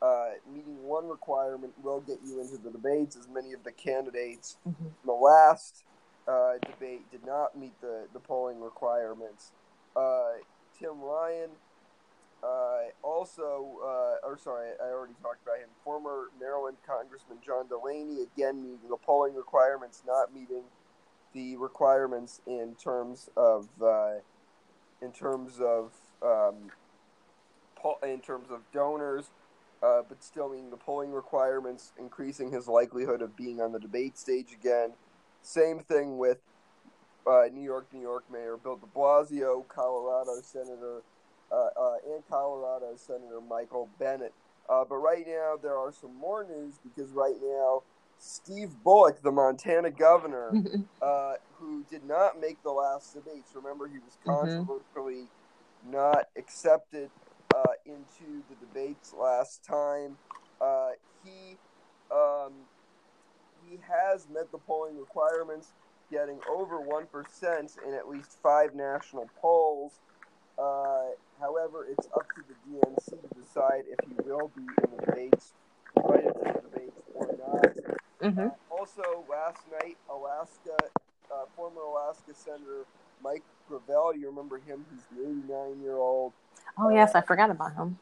[0.01, 4.57] uh, meeting one requirement will get you into the debates, as many of the candidates
[4.67, 4.85] Mhm.
[4.87, 5.83] in the last
[6.27, 9.51] uh, debate did not meet the, the polling requirements.
[9.95, 10.33] Uh,
[10.77, 11.49] Tim Ryan,
[12.43, 15.69] uh, also, uh, or sorry, I already talked about him.
[15.83, 20.63] Former Maryland Congressman John Delaney, again meeting the polling requirements, not meeting
[21.33, 24.15] the requirements in terms of uh,
[25.01, 26.71] in terms of um,
[27.75, 29.31] po- in terms of donors,
[29.81, 34.17] uh, but still meeting the polling requirements, increasing his likelihood of being on the debate
[34.17, 34.93] stage again.
[35.41, 36.39] Same thing with
[37.25, 41.01] uh, New York, New York Mayor Bill De Blasio, Colorado Senator,
[41.53, 44.35] uh, uh, and Colorado Senator Michael Bennet.
[44.69, 47.83] Uh, but right now, there are some more news because right now,
[48.19, 50.59] Steve Bullock, the Montana governor,
[51.01, 53.53] uh, who did not make the last debates.
[53.55, 54.67] Remember, he was Mhm.
[54.67, 55.31] controversially
[55.83, 57.11] not accepted
[57.55, 60.19] uh, into the debates last time.
[60.61, 60.91] Uh,
[61.23, 61.59] he
[62.11, 62.67] um,
[63.61, 65.73] he has met the polling requirements,
[66.11, 70.01] getting over one percent in at least five national polls.
[70.57, 75.05] Uh, however, it's up to the DNC to decide if he will be in the
[75.05, 75.53] debates,
[75.97, 78.33] invited to the debates or not.
[78.33, 80.77] hmm Uh, also, last night, Alaska,
[81.31, 82.85] uh, former Alaska Senator
[83.23, 84.85] Mike Gravel, you remember him?
[84.91, 86.33] He's the 89 year old
[86.77, 87.97] Oh yes, I forgot about him.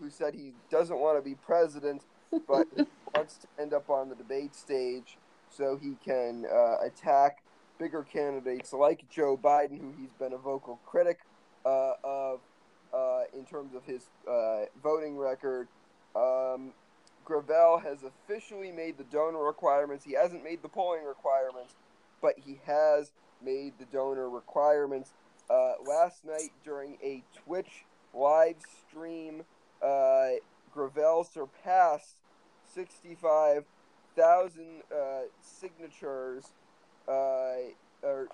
[0.00, 2.02] who said he doesn't want to be president,
[2.46, 2.66] but
[3.14, 5.16] wants to end up on the debate stage
[5.50, 7.42] so he can uh, attack
[7.78, 11.18] bigger candidates like Joe Biden, who he's been a vocal critic
[11.64, 12.40] uh, of
[12.92, 15.68] uh, in terms of his uh, voting record.
[16.16, 16.72] Um,
[17.24, 20.04] Gravel has officially made the donor requirements.
[20.04, 21.76] He hasn't made the polling requirements,
[22.20, 25.12] but he has made the donor requirements.
[25.48, 27.84] Uh, last night during a Twitch
[28.14, 28.56] live
[28.88, 29.44] stream,
[29.82, 30.30] uh,
[30.74, 32.16] Gravel surpassed
[32.74, 36.46] 65,000 uh, signatures,
[37.06, 38.26] or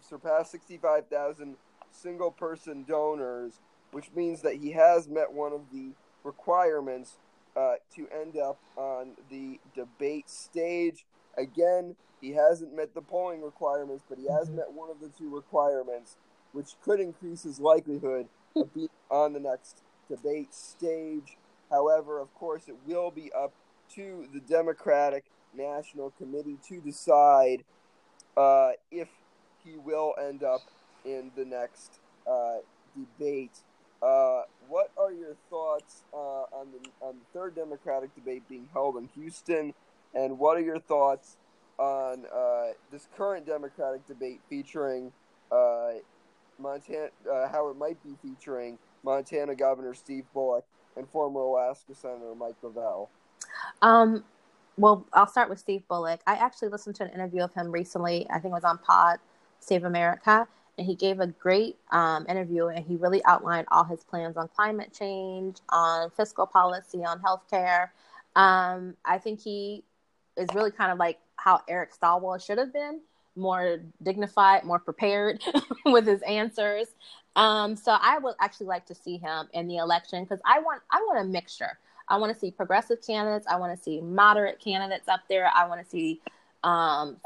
[0.00, 1.56] surpassed 65,000
[1.94, 3.60] single person donors,
[3.92, 5.90] which means that he has met one of the
[6.22, 7.18] requirements
[7.56, 11.04] uh, to end up on the debate stage.
[11.36, 14.56] Again, he hasn't met the polling requirements, but he has mm-hmm.
[14.56, 16.16] met one of the two requirements,
[16.52, 18.26] which could increase his likelihood
[18.56, 21.36] of being on the next debate stage.
[21.70, 23.52] However, of course, it will be up
[23.94, 25.24] to the Democratic
[25.56, 27.64] National Committee to decide
[28.36, 29.08] uh, if
[29.64, 30.60] he will end up
[31.04, 32.00] in the next
[32.30, 32.56] uh,
[32.96, 33.58] debate.
[34.02, 38.96] Uh, what are your thoughts uh, on the on the third Democratic debate being held
[38.96, 39.72] in Houston,
[40.14, 41.36] and what are your thoughts
[41.78, 45.12] on uh, this current Democratic debate featuring
[45.50, 45.92] uh,
[46.58, 47.08] Montana?
[47.30, 50.64] Uh, how it might be featuring Montana Governor Steve Bullock
[50.96, 53.08] and former Alaska Senator Mike Gravel.
[53.82, 54.24] Um,
[54.76, 56.20] well, I'll start with Steve Bullock.
[56.26, 58.26] I actually listened to an interview of him recently.
[58.28, 59.18] I think it was on Pod
[59.60, 60.46] Save America,
[60.78, 64.48] and he gave a great um, interview and he really outlined all his plans on
[64.48, 67.90] climate change, on fiscal policy, on healthcare.
[68.36, 69.84] Um, I think he
[70.36, 73.00] is really kind of like how Eric Swalwell should have been
[73.36, 75.42] more dignified, more prepared
[75.86, 76.88] with his answers.
[77.36, 80.82] Um, so I would actually like to see him in the election because I want
[80.90, 81.78] I want a mixture.
[82.08, 83.46] I want to see progressive candidates.
[83.48, 85.50] I want to see moderate candidates up there.
[85.54, 86.20] I want to see
[86.62, 87.16] um,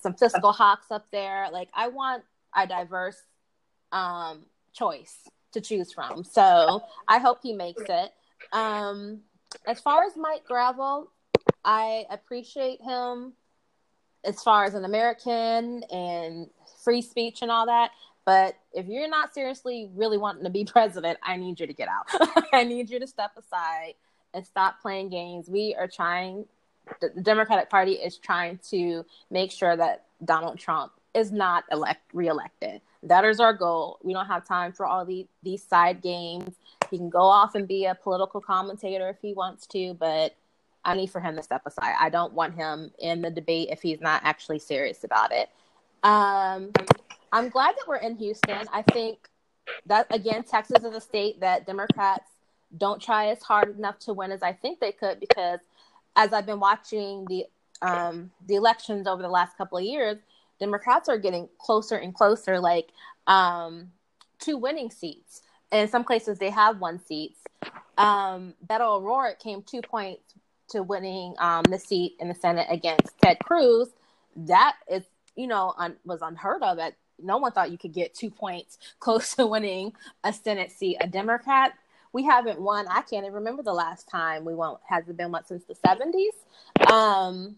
[0.00, 1.48] some fiscal hawks up there.
[1.50, 2.22] Like I want
[2.56, 3.20] a diverse
[3.92, 6.24] um, choice to choose from.
[6.24, 8.12] So I hope he makes it.
[8.52, 9.20] Um,
[9.66, 11.10] as far as Mike Gravel,
[11.64, 13.34] I appreciate him
[14.24, 16.50] as far as an American and
[16.82, 17.90] free speech and all that.
[18.24, 21.88] But if you're not seriously really wanting to be president, I need you to get
[21.88, 22.44] out.
[22.52, 23.94] I need you to step aside
[24.34, 25.48] and stop playing games.
[25.48, 26.46] We are trying,
[27.00, 32.82] the Democratic Party is trying to make sure that Donald Trump is not elect reelected.
[33.02, 33.98] That is our goal.
[34.02, 36.54] We don't have time for all the, these side games.
[36.90, 40.36] He can go off and be a political commentator if he wants to, but
[40.84, 41.94] I need for him to step aside.
[41.98, 45.48] I don't want him in the debate if he's not actually serious about it.
[46.02, 46.70] Um,
[47.32, 48.68] I'm glad that we're in Houston.
[48.72, 49.28] I think
[49.86, 52.30] that again, Texas is a state that Democrats
[52.76, 55.60] don't try as hard enough to win as I think they could because
[56.14, 57.46] as I've been watching the
[57.82, 60.18] um, the elections over the last couple of years,
[60.58, 62.90] Democrats are getting closer and closer, like
[63.26, 63.90] um,
[64.40, 65.42] to winning seats.
[65.72, 67.40] In some places, they have won seats.
[67.98, 70.34] Um, Beto O'Rourke came two points
[70.68, 73.88] to winning um, the seat in the Senate against Ted Cruz.
[74.36, 75.02] That is,
[75.34, 76.76] you know, un- was unheard of.
[76.76, 79.92] That no one thought you could get two points close to winning
[80.24, 80.98] a Senate seat.
[81.00, 81.72] A Democrat,
[82.12, 82.86] we haven't won.
[82.88, 84.76] I can't even remember the last time we won.
[84.88, 86.34] Has it been what since the seventies?
[86.90, 87.56] Um,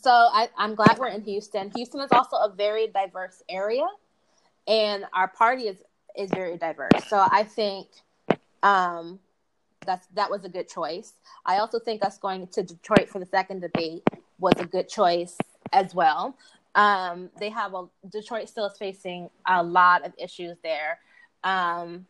[0.00, 1.70] so I, I'm glad we're in Houston.
[1.74, 3.86] Houston is also a very diverse area,
[4.66, 5.78] and our party is
[6.16, 7.08] is very diverse.
[7.08, 7.88] So I think
[8.62, 9.18] um,
[9.86, 11.12] that's that was a good choice.
[11.44, 14.02] I also think us going to Detroit for the second debate
[14.38, 15.36] was a good choice
[15.72, 16.36] as well.
[16.74, 20.98] Um, they have a Detroit still is facing a lot of issues there.
[21.44, 22.06] Um,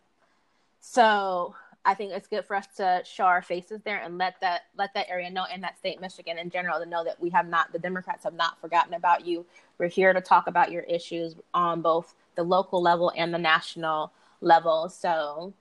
[0.80, 1.55] so
[1.89, 4.93] I think it's good for us to show our faces there and let that let
[4.93, 7.72] that area know and that state, Michigan in general, to know that we have not
[7.72, 9.47] the Democrats have not forgotten about you.
[9.78, 14.12] We're here to talk about your issues on both the local level and the national
[14.43, 14.91] level.
[14.91, 15.55] So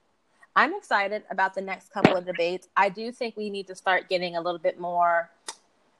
[0.54, 2.68] I'm excited about the next couple of debates.
[2.76, 5.30] I do think we need to start getting a little bit more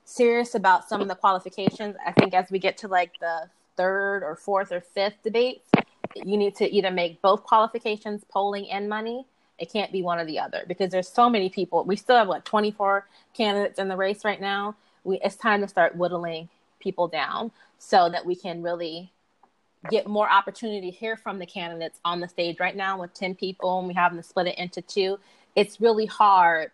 [0.05, 1.97] serious about some of the qualifications.
[2.07, 3.49] I think as we get to like the
[3.79, 5.71] third or fourth or fifth debates,
[6.15, 9.25] you need to either make both qualifications polling and money
[9.59, 11.85] it can't be one or the other because there's so many people.
[11.85, 14.77] We still have what 24 candidates in the race right now.
[15.05, 16.49] We it's time to start whittling
[16.81, 19.11] people down so that we can really
[19.91, 23.35] get more opportunity to hear from the candidates on the stage right now with 10
[23.37, 25.19] people and we have them split it into two
[25.55, 26.73] it's really hard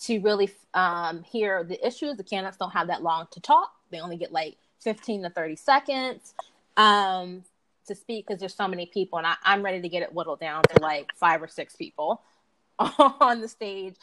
[0.00, 4.00] to really um, hear the issues the candidates don't have that long to talk they
[4.00, 6.34] only get like 15 to 30 seconds
[6.78, 7.44] um,
[7.88, 10.40] to speak because there's so many people, and I, I'm ready to get it whittled
[10.40, 12.22] down to like five or six people
[12.78, 13.96] on the stage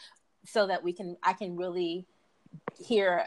[0.44, 2.06] so that we can I can really
[2.78, 3.26] hear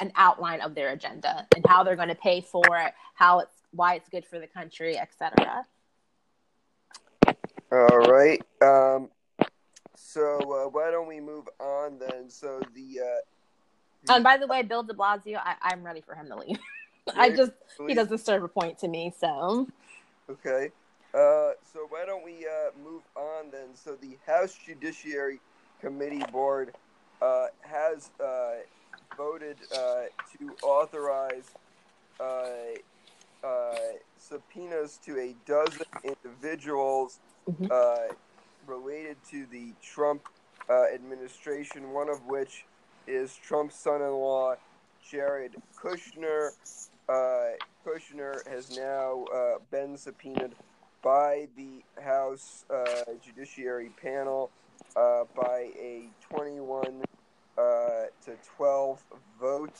[0.00, 3.54] an outline of their agenda and how they're going to pay for it, how it's
[3.72, 5.64] why it's good for the country, etc.
[7.70, 8.42] All right.
[8.62, 9.10] Um,
[9.94, 12.30] so uh, why don't we move on then?
[12.30, 13.00] So the.
[13.00, 13.20] Uh,
[14.04, 14.14] the...
[14.14, 16.58] And by the way, Bill De Blasio, I, I'm ready for him to leave.
[17.14, 17.52] I just
[17.86, 19.68] he doesn't serve a point to me, so.
[20.30, 20.70] Okay.
[21.14, 23.74] Uh, so why don't we uh, move on then?
[23.74, 25.40] So the House Judiciary
[25.80, 26.74] Committee Board
[27.22, 28.56] uh, has uh,
[29.16, 30.02] voted uh,
[30.36, 31.50] to authorize
[32.20, 33.72] uh,
[34.18, 38.14] subpoenas to a dozen individuals mm-hmm.
[38.66, 40.28] related to the Trump
[40.70, 41.92] administration.
[41.92, 42.66] One of which
[43.06, 44.56] is Trump's son-in-law,
[45.10, 46.50] Jared Kushner.
[47.08, 49.24] Kushner has now
[49.70, 50.54] been subpoenaed
[51.02, 54.50] by the House uh, Judiciary Panel
[54.96, 57.02] uh, by a 21
[57.56, 57.60] uh,
[58.24, 59.02] to 12
[59.40, 59.78] vote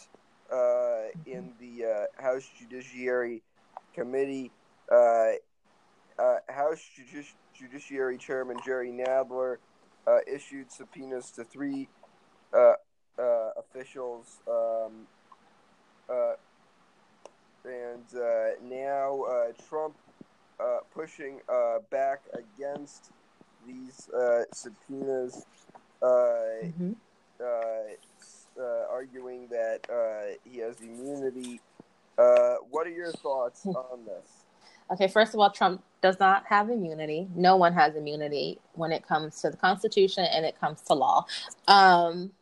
[0.52, 3.42] uh, in the uh, House Judiciary
[3.94, 4.50] Committee.
[4.90, 5.32] Uh,
[6.48, 9.56] House Judici- Judiciary Chairman Jerry Nadler
[10.26, 11.88] issued subpoenas to three
[13.56, 14.40] officials.
[14.48, 15.06] Um,
[17.64, 18.04] and
[18.70, 19.24] now
[19.68, 19.94] Trump
[20.60, 23.12] uh, pushing uh, back against
[23.64, 25.46] these uh, subpoenas,
[26.02, 26.06] uh,
[26.64, 26.92] mm-hmm.
[27.40, 29.86] Uh, arguing that
[30.44, 31.60] he has immunity.
[32.16, 33.70] what are your thoughts hmm.
[33.70, 34.44] on this?
[34.90, 37.28] Okay, first of all, Trump does not have immunity.
[37.36, 41.24] No one has immunity when it comes to the Constitution and it comes to law.
[41.68, 42.32] Um,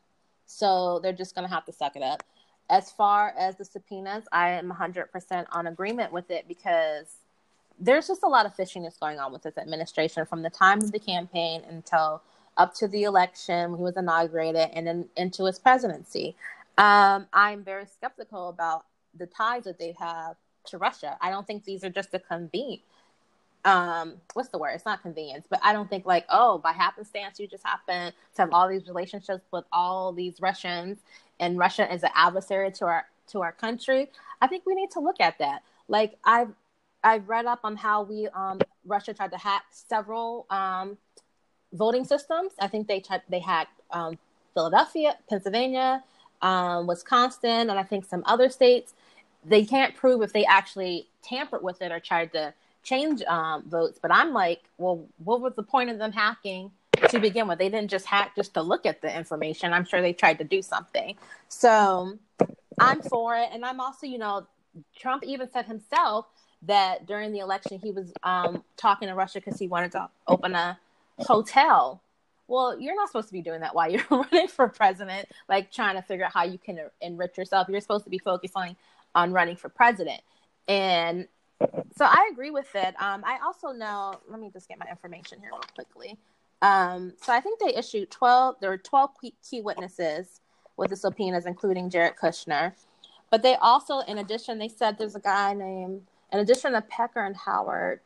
[0.47, 2.23] so they're just going to have to suck it up.
[2.69, 7.07] As far as the subpoenas, I am 100% on agreement with it because
[7.79, 10.93] there's just a lot of fishiness going on with this administration from the time of
[10.93, 12.23] the campaign until
[12.57, 16.35] up to the election when he was inaugurated and then into his presidency.
[16.79, 18.85] Um, I'm very skeptical about
[19.17, 20.37] the ties that they have
[20.67, 21.17] to Russia.
[21.21, 22.83] I don't think these are just a convenient.
[23.65, 24.73] Um, what's the word?
[24.75, 28.43] It's not convenience, but I don't think like, oh, by happenstance, you just happen to
[28.43, 30.99] have all these relationships with all these Russians,
[31.41, 34.11] and Russia is an adversary to our to our country.
[34.41, 35.63] I think we need to look at that.
[35.89, 36.53] Like I've
[37.03, 40.99] I've read up on how we um, Russia tried to hack several um,
[41.73, 42.53] voting systems.
[42.59, 44.19] I think they tried they hacked um,
[44.55, 46.03] Philadelphia, Pennsylvania,
[46.43, 48.95] um, Wisconsin, and I think some other states.
[49.45, 53.99] They can't prove if they actually tampered with it or tried to change um, votes.
[54.01, 56.73] But I'm like, well, what was the point of them hacking
[57.09, 57.59] to begin with?
[57.59, 59.73] They didn't just hack just to look at the information.
[59.73, 61.17] I'm sure they tried to do something.
[61.49, 62.19] So
[62.81, 64.47] I'm for it, and I'm also, you know,
[64.99, 66.27] Trump even said himself
[66.63, 70.55] that during the election he was um, talking to Russia because he wanted to open
[70.55, 70.79] a
[71.19, 72.03] hotel.
[72.49, 75.97] Well, you're not supposed to be doing that while you're running for president, like trying
[75.97, 77.69] to figure out how you can enrich yourself.
[77.69, 78.77] You're supposed to be focusing
[79.15, 80.21] on running for president.
[80.69, 81.27] And
[81.97, 82.95] so I agree with it.
[83.01, 86.19] Um, I also know, let me just get my information here real quickly.
[86.63, 89.11] Um, so I think they issued 12, there were 12
[89.49, 90.41] key witnesses
[90.77, 92.73] with the subpoenas, including Jared Kushner.
[93.31, 96.03] But they also, in addition, they said there's a guy named
[96.33, 98.01] in addition to Pecker and Howard,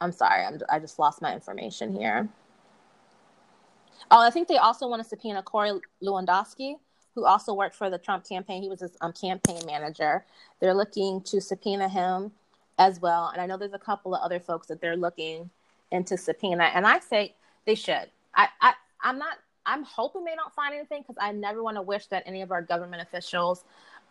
[0.00, 2.28] I'm sorry, I'm, I just lost my information here.
[4.10, 6.76] Oh, I think they also want to subpoena Corey Lewandowski,
[7.14, 8.62] who also worked for the Trump campaign.
[8.62, 10.24] He was his um, campaign manager.
[10.60, 12.32] They're looking to subpoena him
[12.78, 13.28] as well.
[13.28, 15.50] And I know there's a couple of other folks that they're looking
[15.90, 16.64] into subpoena.
[16.64, 17.34] And I say
[17.66, 18.10] they should.
[18.34, 19.38] I, I I'm not.
[19.66, 22.50] I'm hoping they don't find anything because I never want to wish that any of
[22.50, 23.64] our government officials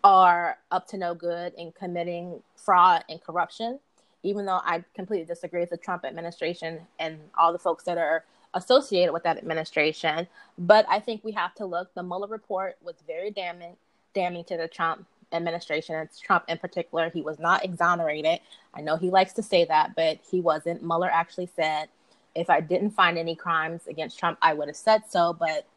[0.03, 3.79] are up to no good in committing fraud and corruption,
[4.23, 8.23] even though I completely disagree with the Trump administration and all the folks that are
[8.53, 10.27] associated with that administration.
[10.57, 11.93] But I think we have to look.
[11.93, 13.75] The Mueller report was very damning,
[14.13, 17.09] damning to the Trump administration and Trump in particular.
[17.09, 18.39] He was not exonerated.
[18.73, 20.83] I know he likes to say that, but he wasn't.
[20.83, 21.89] Mueller actually said,
[22.35, 25.33] if I didn't find any crimes against Trump, I would have said so.
[25.33, 25.67] But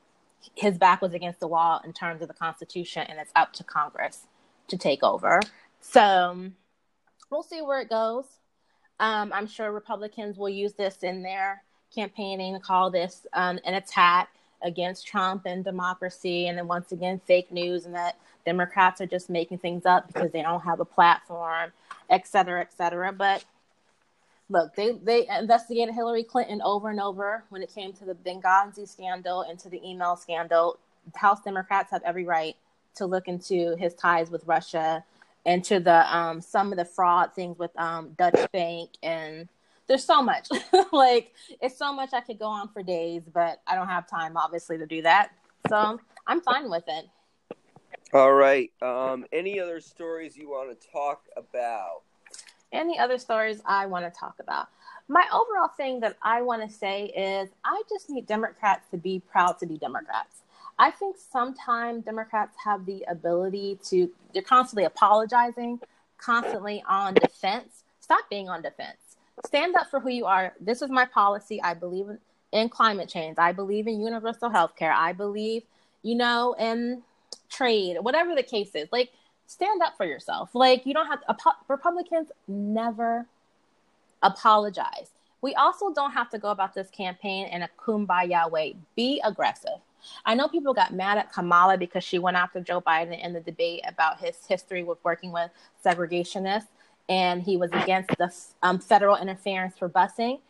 [0.55, 3.65] his back was against the wall in terms of the Constitution, and it's up to
[3.65, 4.27] Congress
[4.69, 5.41] to take over.
[5.81, 6.51] So
[7.31, 8.27] we'll see where it goes.
[9.01, 11.63] Um, I'm sure Republicans will use this in their
[11.95, 14.29] campaigning, call this um, an attack
[14.63, 19.31] against Trump and democracy, and then once again, fake news, and that Democrats are just
[19.31, 21.73] making things up because they don't have a platform,
[22.11, 23.13] et cetera, et cetera.
[23.13, 23.45] But
[24.49, 28.89] look, they they investigated Hillary Clinton over and over when it came to the Benghazi
[28.89, 30.79] scandal and to the email scandal.
[31.17, 32.57] House Democrats have every right
[32.95, 35.05] to look into his ties with Russia
[35.47, 39.49] and to the um, some of the fraud things with um, Deutsche Bank and
[39.87, 40.49] there's so much.
[40.93, 44.37] like it's so much I could go on for days, but I don't have time
[44.37, 45.31] obviously to do that.
[45.69, 47.07] So I'm fine with it.
[48.13, 48.71] All right.
[48.83, 52.03] Um, any other stories you want to talk about?
[52.71, 54.69] Any other stories I want to talk about?
[55.09, 59.21] My overall thing that I want to say is I just need Democrats to be
[59.31, 60.43] proud to be Democrats.
[60.79, 65.81] I think sometimes Democrats have the ability to, they're constantly apologizing,
[66.19, 67.85] constantly on defense.
[68.01, 69.02] Stop being on defense.
[69.47, 70.53] Stand up for who you are.
[70.61, 71.61] This is my policy.
[71.63, 72.07] I believe
[72.53, 73.39] in climate change.
[73.39, 74.93] I believe in universal health care.
[74.93, 75.63] I believe,
[76.03, 77.03] you know, in
[77.49, 78.89] trade, whatever the case is.
[78.93, 79.11] Like,
[79.47, 80.55] stand up for yourself.
[80.55, 81.37] Like, you don't have to,
[81.69, 83.27] Republicans never
[84.23, 85.11] apologize.
[85.41, 88.77] We also don't have to go about this campaign in a kumbaya way.
[88.95, 89.81] Be aggressive.
[90.25, 93.41] I know people got mad at Kamala because she went after Joe Biden in the
[93.41, 95.51] debate about his history with working with
[95.85, 96.67] segregationists,
[97.09, 98.33] and he was against the
[98.63, 100.41] um, federal interference for busing.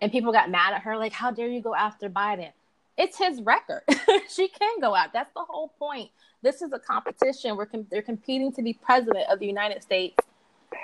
[0.00, 2.50] And people got mad at her, like, "How dare you go after Biden?"
[2.98, 3.82] It's his record.
[4.28, 5.12] she can go out.
[5.12, 6.10] That's the whole point.
[6.42, 7.56] This is a competition.
[7.56, 10.16] We're com- they're competing to be president of the United States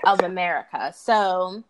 [0.05, 0.93] of America.
[0.95, 1.63] So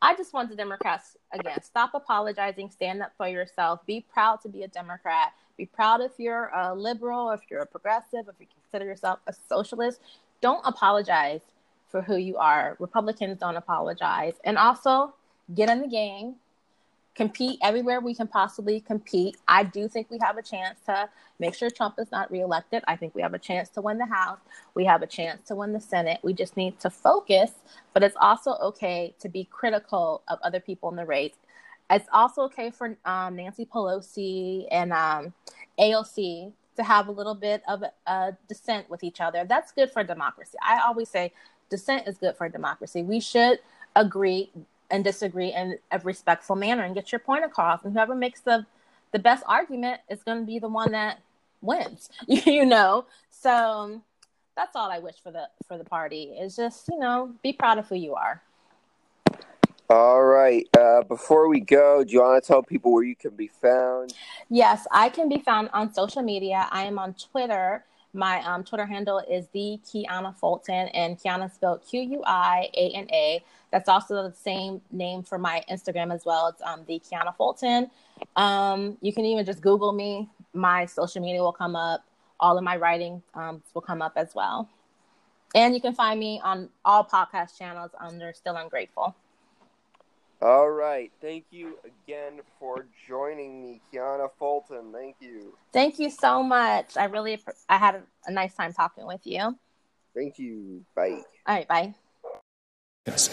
[0.00, 4.48] I just want the Democrats again stop apologizing, stand up for yourself, be proud to
[4.48, 8.46] be a Democrat, be proud if you're a liberal, if you're a progressive, if you
[8.62, 10.00] consider yourself a socialist.
[10.40, 11.40] Don't apologize
[11.94, 12.76] for who you are.
[12.80, 14.34] Republicans don't apologize.
[14.42, 15.14] And also
[15.54, 16.34] get in the game,
[17.14, 19.36] compete everywhere we can possibly compete.
[19.46, 22.82] I do think we have a chance to make sure Trump is not reelected.
[22.88, 24.40] I think we have a chance to win the House.
[24.74, 26.18] We have a chance to win the Senate.
[26.24, 27.52] We just need to focus,
[27.92, 31.36] but it's also okay to be critical of other people in the race
[31.90, 35.34] it's also okay for um, Nancy Pelosi and um,
[35.78, 39.44] AOC to have a little bit of a dissent with each other.
[39.44, 40.56] That's good for democracy.
[40.62, 41.32] I always say
[41.70, 43.02] dissent is good for democracy.
[43.02, 43.58] We should
[43.96, 44.50] agree
[44.90, 47.84] and disagree in a respectful manner and get your point across.
[47.84, 48.66] And whoever makes the
[49.12, 51.20] the best argument is going to be the one that
[51.60, 52.10] wins.
[52.26, 54.02] you know, so
[54.56, 57.78] that's all I wish for the for the party is just you know be proud
[57.78, 58.42] of who you are.
[59.90, 60.66] All right.
[60.78, 64.14] Uh, before we go, do you want to tell people where you can be found?
[64.48, 66.66] Yes, I can be found on social media.
[66.70, 67.84] I am on Twitter.
[68.14, 72.90] My um, Twitter handle is the Quiana Fulton, and Quiana spelled Q U I A
[72.90, 73.44] N A.
[73.72, 76.46] That's also the same name for my Instagram as well.
[76.46, 77.90] It's um, the Quiana Fulton.
[78.36, 80.28] Um, you can even just Google me.
[80.52, 82.04] My social media will come up.
[82.38, 84.68] All of my writing um, will come up as well.
[85.56, 89.14] And you can find me on all podcast channels under Still Ungrateful.
[90.42, 91.10] All right.
[91.20, 94.92] Thank you again for joining me, Quiana Fulton.
[94.92, 95.56] Thank you.
[95.72, 96.96] Thank you so much.
[96.96, 99.58] I really I had a, a nice time talking with you.
[100.14, 100.84] Thank you.
[100.94, 101.22] Bye.
[101.46, 101.68] All right.
[101.68, 101.94] Bye.
[103.06, 103.28] Yes.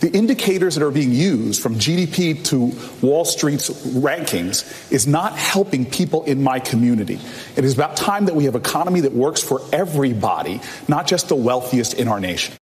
[0.00, 5.84] The indicators that are being used from GDP to Wall Street's rankings is not helping
[5.84, 7.20] people in my community.
[7.54, 11.28] It is about time that we have an economy that works for everybody, not just
[11.28, 12.54] the wealthiest in our nation.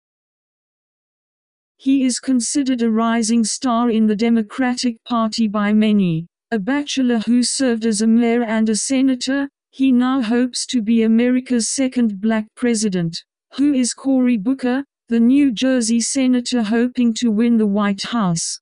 [1.80, 6.26] He is considered a rising star in the Democratic Party by many.
[6.50, 11.04] A bachelor who served as a mayor and a senator, he now hopes to be
[11.04, 13.24] America's second black president.
[13.58, 18.60] Who is Cory Booker, the New Jersey senator hoping to win the White House?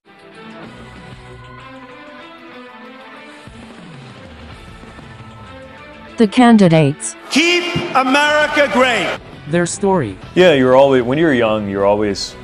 [6.18, 7.16] The candidates.
[7.32, 7.63] Keep
[7.95, 9.20] America great.
[9.47, 10.18] Their story.
[10.34, 12.36] Yeah, you're always when you're young, you're always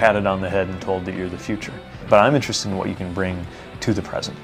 [0.00, 1.74] patted on the head and told that you're the future.
[2.08, 3.46] But I'm interested in what you can bring
[3.80, 4.34] to the present.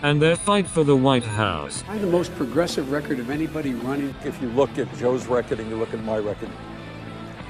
[0.00, 1.84] And their fight for the White House.
[1.86, 4.14] I have the most progressive record of anybody running.
[4.24, 6.48] If you look at Joe's record and you look at my record,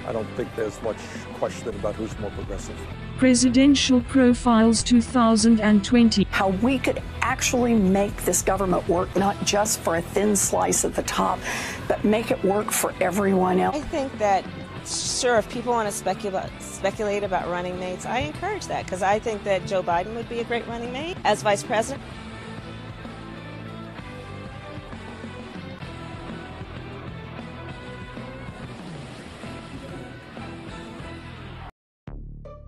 [0.04, 0.96] I don't think there's much
[1.34, 2.76] question about who's more progressive.
[3.18, 6.26] Presidential Profiles 2020.
[6.32, 10.96] How we could actually make this government work, not just for a thin slice at
[10.96, 11.38] the top,
[11.86, 13.76] but make it work for everyone else.
[13.76, 14.44] I think that
[14.86, 19.18] sure, if people want to speculate speculate about running mates, I encourage that because I
[19.18, 22.02] think that Joe Biden would be a great running mate as vice president.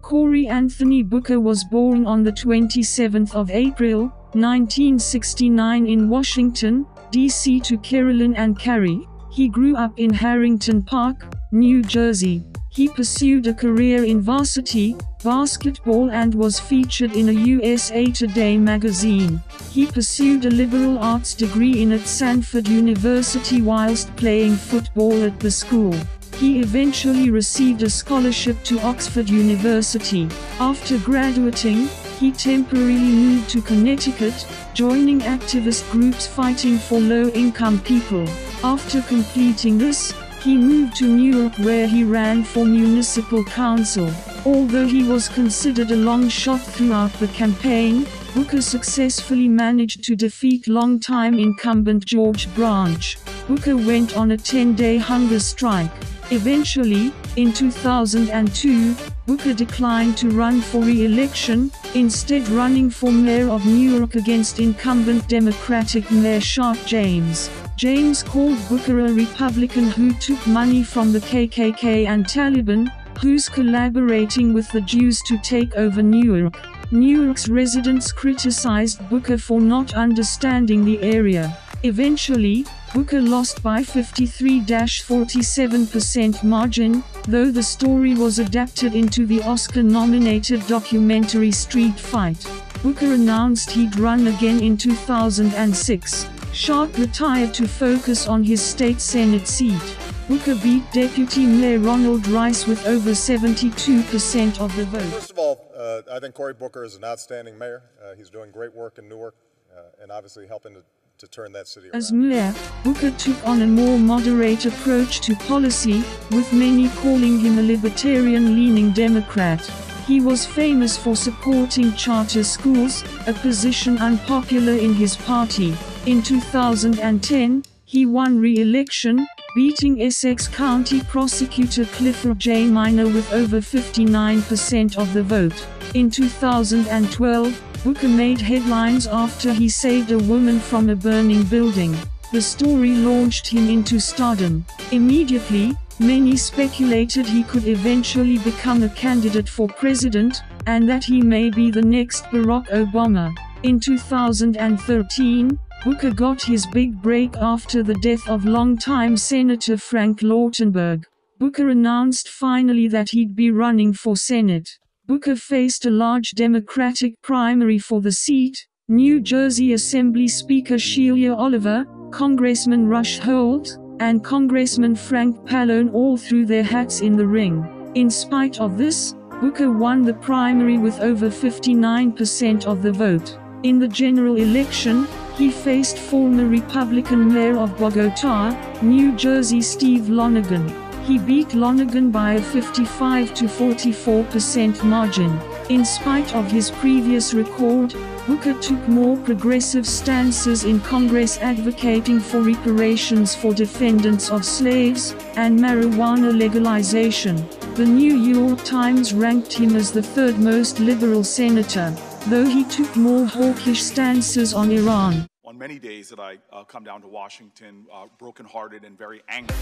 [0.03, 4.03] Cory Anthony Booker was born on the 27th of April,
[4.35, 7.59] 1969 in Washington, D.C.
[7.61, 9.07] to Carolyn and Cary.
[9.33, 12.45] He grew up in Harrington Park, New Jersey.
[12.69, 14.95] He pursued a career in varsity
[15.25, 19.43] basketball and was featured in a USA Today magazine.
[19.71, 25.51] He pursued a liberal arts degree in at Stanford University whilst playing football at the
[25.51, 25.95] school.
[26.35, 30.29] He eventually received a scholarship to Oxford University.
[30.61, 31.89] After graduating,
[32.21, 38.29] he temporarily moved to Connecticut, joining activist groups fighting for low-income people.
[38.63, 40.13] After completing this,
[40.47, 44.09] he moved to Newark where he ran for municipal council.
[44.45, 50.69] Although he was considered a long shot throughout the campaign, Booker successfully managed to defeat
[50.69, 53.19] longtime incumbent George Branch.
[53.49, 55.91] Booker went on a 10-day hunger strike.
[56.31, 58.95] Eventually, in 2002,
[59.27, 66.09] Booker declined to run for re-election, instead running for mayor of Newark against incumbent Democratic
[66.13, 67.51] Mayor Sharpe James.
[67.77, 72.89] James called Booker a Republican who took money from the KKK and Taliban,
[73.21, 76.57] who's collaborating with the Jews to take over Newark.
[76.91, 81.59] New York's residents criticized Booker for not understanding the area.
[81.83, 82.65] Eventually,
[82.95, 92.01] Booker lost by 53-47% margin, though the story was adapted into the Oscar-nominated documentary Street
[92.01, 92.43] Fight.
[92.83, 96.27] Booker announced he'd run again in 2006.
[96.57, 99.79] Sharpe retired to focus on his state Senate seat.
[100.27, 105.03] Booker beat Deputy Mayor Ronald Rice with over 72% of the vote.
[105.03, 107.83] First of all, uh, I think Cory Booker is an outstanding mayor.
[108.03, 109.35] Uh, he's doing great work in Newark
[109.71, 110.83] uh, and obviously helping to,
[111.19, 111.97] to turn that city around.
[111.97, 117.59] As mayor, Booker took on a more moderate approach to policy, with many calling him
[117.59, 119.61] a libertarian-leaning Democrat.
[120.07, 125.77] He was famous for supporting charter schools, a position unpopular in his party.
[126.07, 129.27] In 2010, he won re-election,
[129.57, 132.67] beating Essex County Prosecutor Clifford J.
[132.67, 135.67] Minor with over 59% of the vote.
[135.95, 141.97] In 2012, Booker made headlines after he saved a woman from a burning building.
[142.33, 144.65] The story launched him into stardom.
[144.93, 151.51] Immediately, many speculated he could eventually become a candidate for president, and that he may
[151.51, 153.35] be the next Barack Obama.
[153.65, 161.05] In 2013, Booker got his big break after the death of longtime Senator Frank Lautenberg.
[161.39, 164.69] Booker announced finally that he'd be running for Senate.
[165.07, 171.85] Booker faced a large Democratic primary for the seat, New Jersey Assembly Speaker Sheila Oliver,
[172.11, 177.93] Congressman Rush Holt, and Congressman Frank Pallone all threw their hats in the ring.
[177.95, 183.39] In spite of this, Booker won the primary with over 59% of the vote.
[183.63, 185.07] In the general election,
[185.37, 188.51] he faced former Republican Mayor of Bogota,
[188.83, 190.67] New Jersey Steve Lonegan.
[191.05, 195.39] He beat Lonegan by a 55 to 44% margin.
[195.69, 197.95] In spite of his previous record,
[198.27, 205.59] Booker took more progressive stances in Congress advocating for reparations for defendants of slaves and
[205.59, 207.37] marijuana legalization.
[207.75, 211.95] The New York Times ranked him as the third most liberal senator,
[212.27, 215.27] though he took more hawkish stances on Iran.
[215.45, 219.55] On many days that I uh, come down to Washington, uh, brokenhearted and very angry.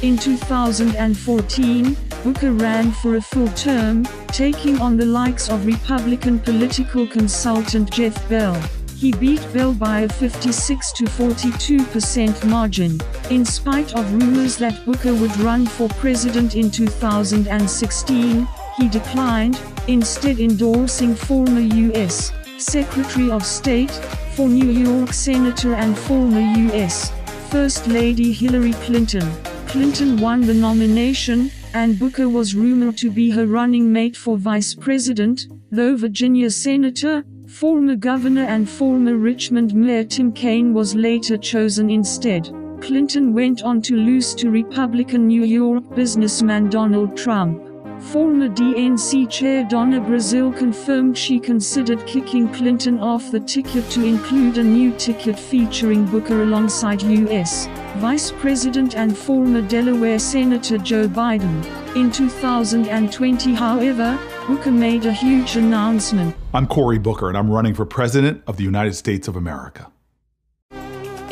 [0.00, 7.08] In 2014, Booker ran for a full term, taking on the likes of Republican political
[7.08, 8.54] consultant Jeff Bell.
[8.96, 13.00] He beat Bell by a 56 to 42% margin.
[13.30, 18.46] In spite of rumors that Booker would run for president in 2016,
[18.78, 19.58] he declined,
[19.88, 22.32] instead endorsing former U.S.
[22.58, 23.90] Secretary of State
[24.34, 27.12] for New York Senator and former U.S.
[27.50, 29.28] First Lady Hillary Clinton.
[29.66, 34.74] Clinton won the nomination, and Booker was rumored to be her running mate for vice
[34.74, 41.90] president, though Virginia Senator, former governor and former Richmond Mayor Tim Kaine was later chosen
[41.90, 42.44] instead.
[42.80, 47.71] Clinton went on to lose to Republican New York businessman Donald Trump.
[48.10, 54.58] Former DNC Chair Donna Brazile confirmed she considered kicking Clinton off the ticket to include
[54.58, 57.68] a new ticket featuring Booker alongside U.S.
[57.98, 61.64] Vice President and former Delaware Senator Joe Biden.
[61.94, 66.34] In 2020, however, Booker made a huge announcement.
[66.52, 69.91] I'm Cory Booker, and I'm running for President of the United States of America.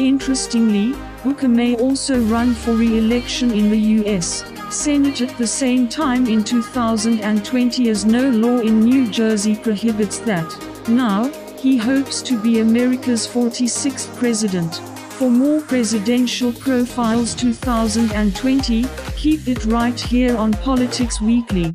[0.00, 4.42] Interestingly, Booker may also run for re-election in the U.S.
[4.70, 10.48] Senate at the same time in 2020 as no law in New Jersey prohibits that.
[10.88, 11.28] Now,
[11.58, 14.76] he hopes to be America's 46th president.
[15.18, 18.86] For more presidential profiles 2020,
[19.16, 21.68] keep it right here on Politics Weekly.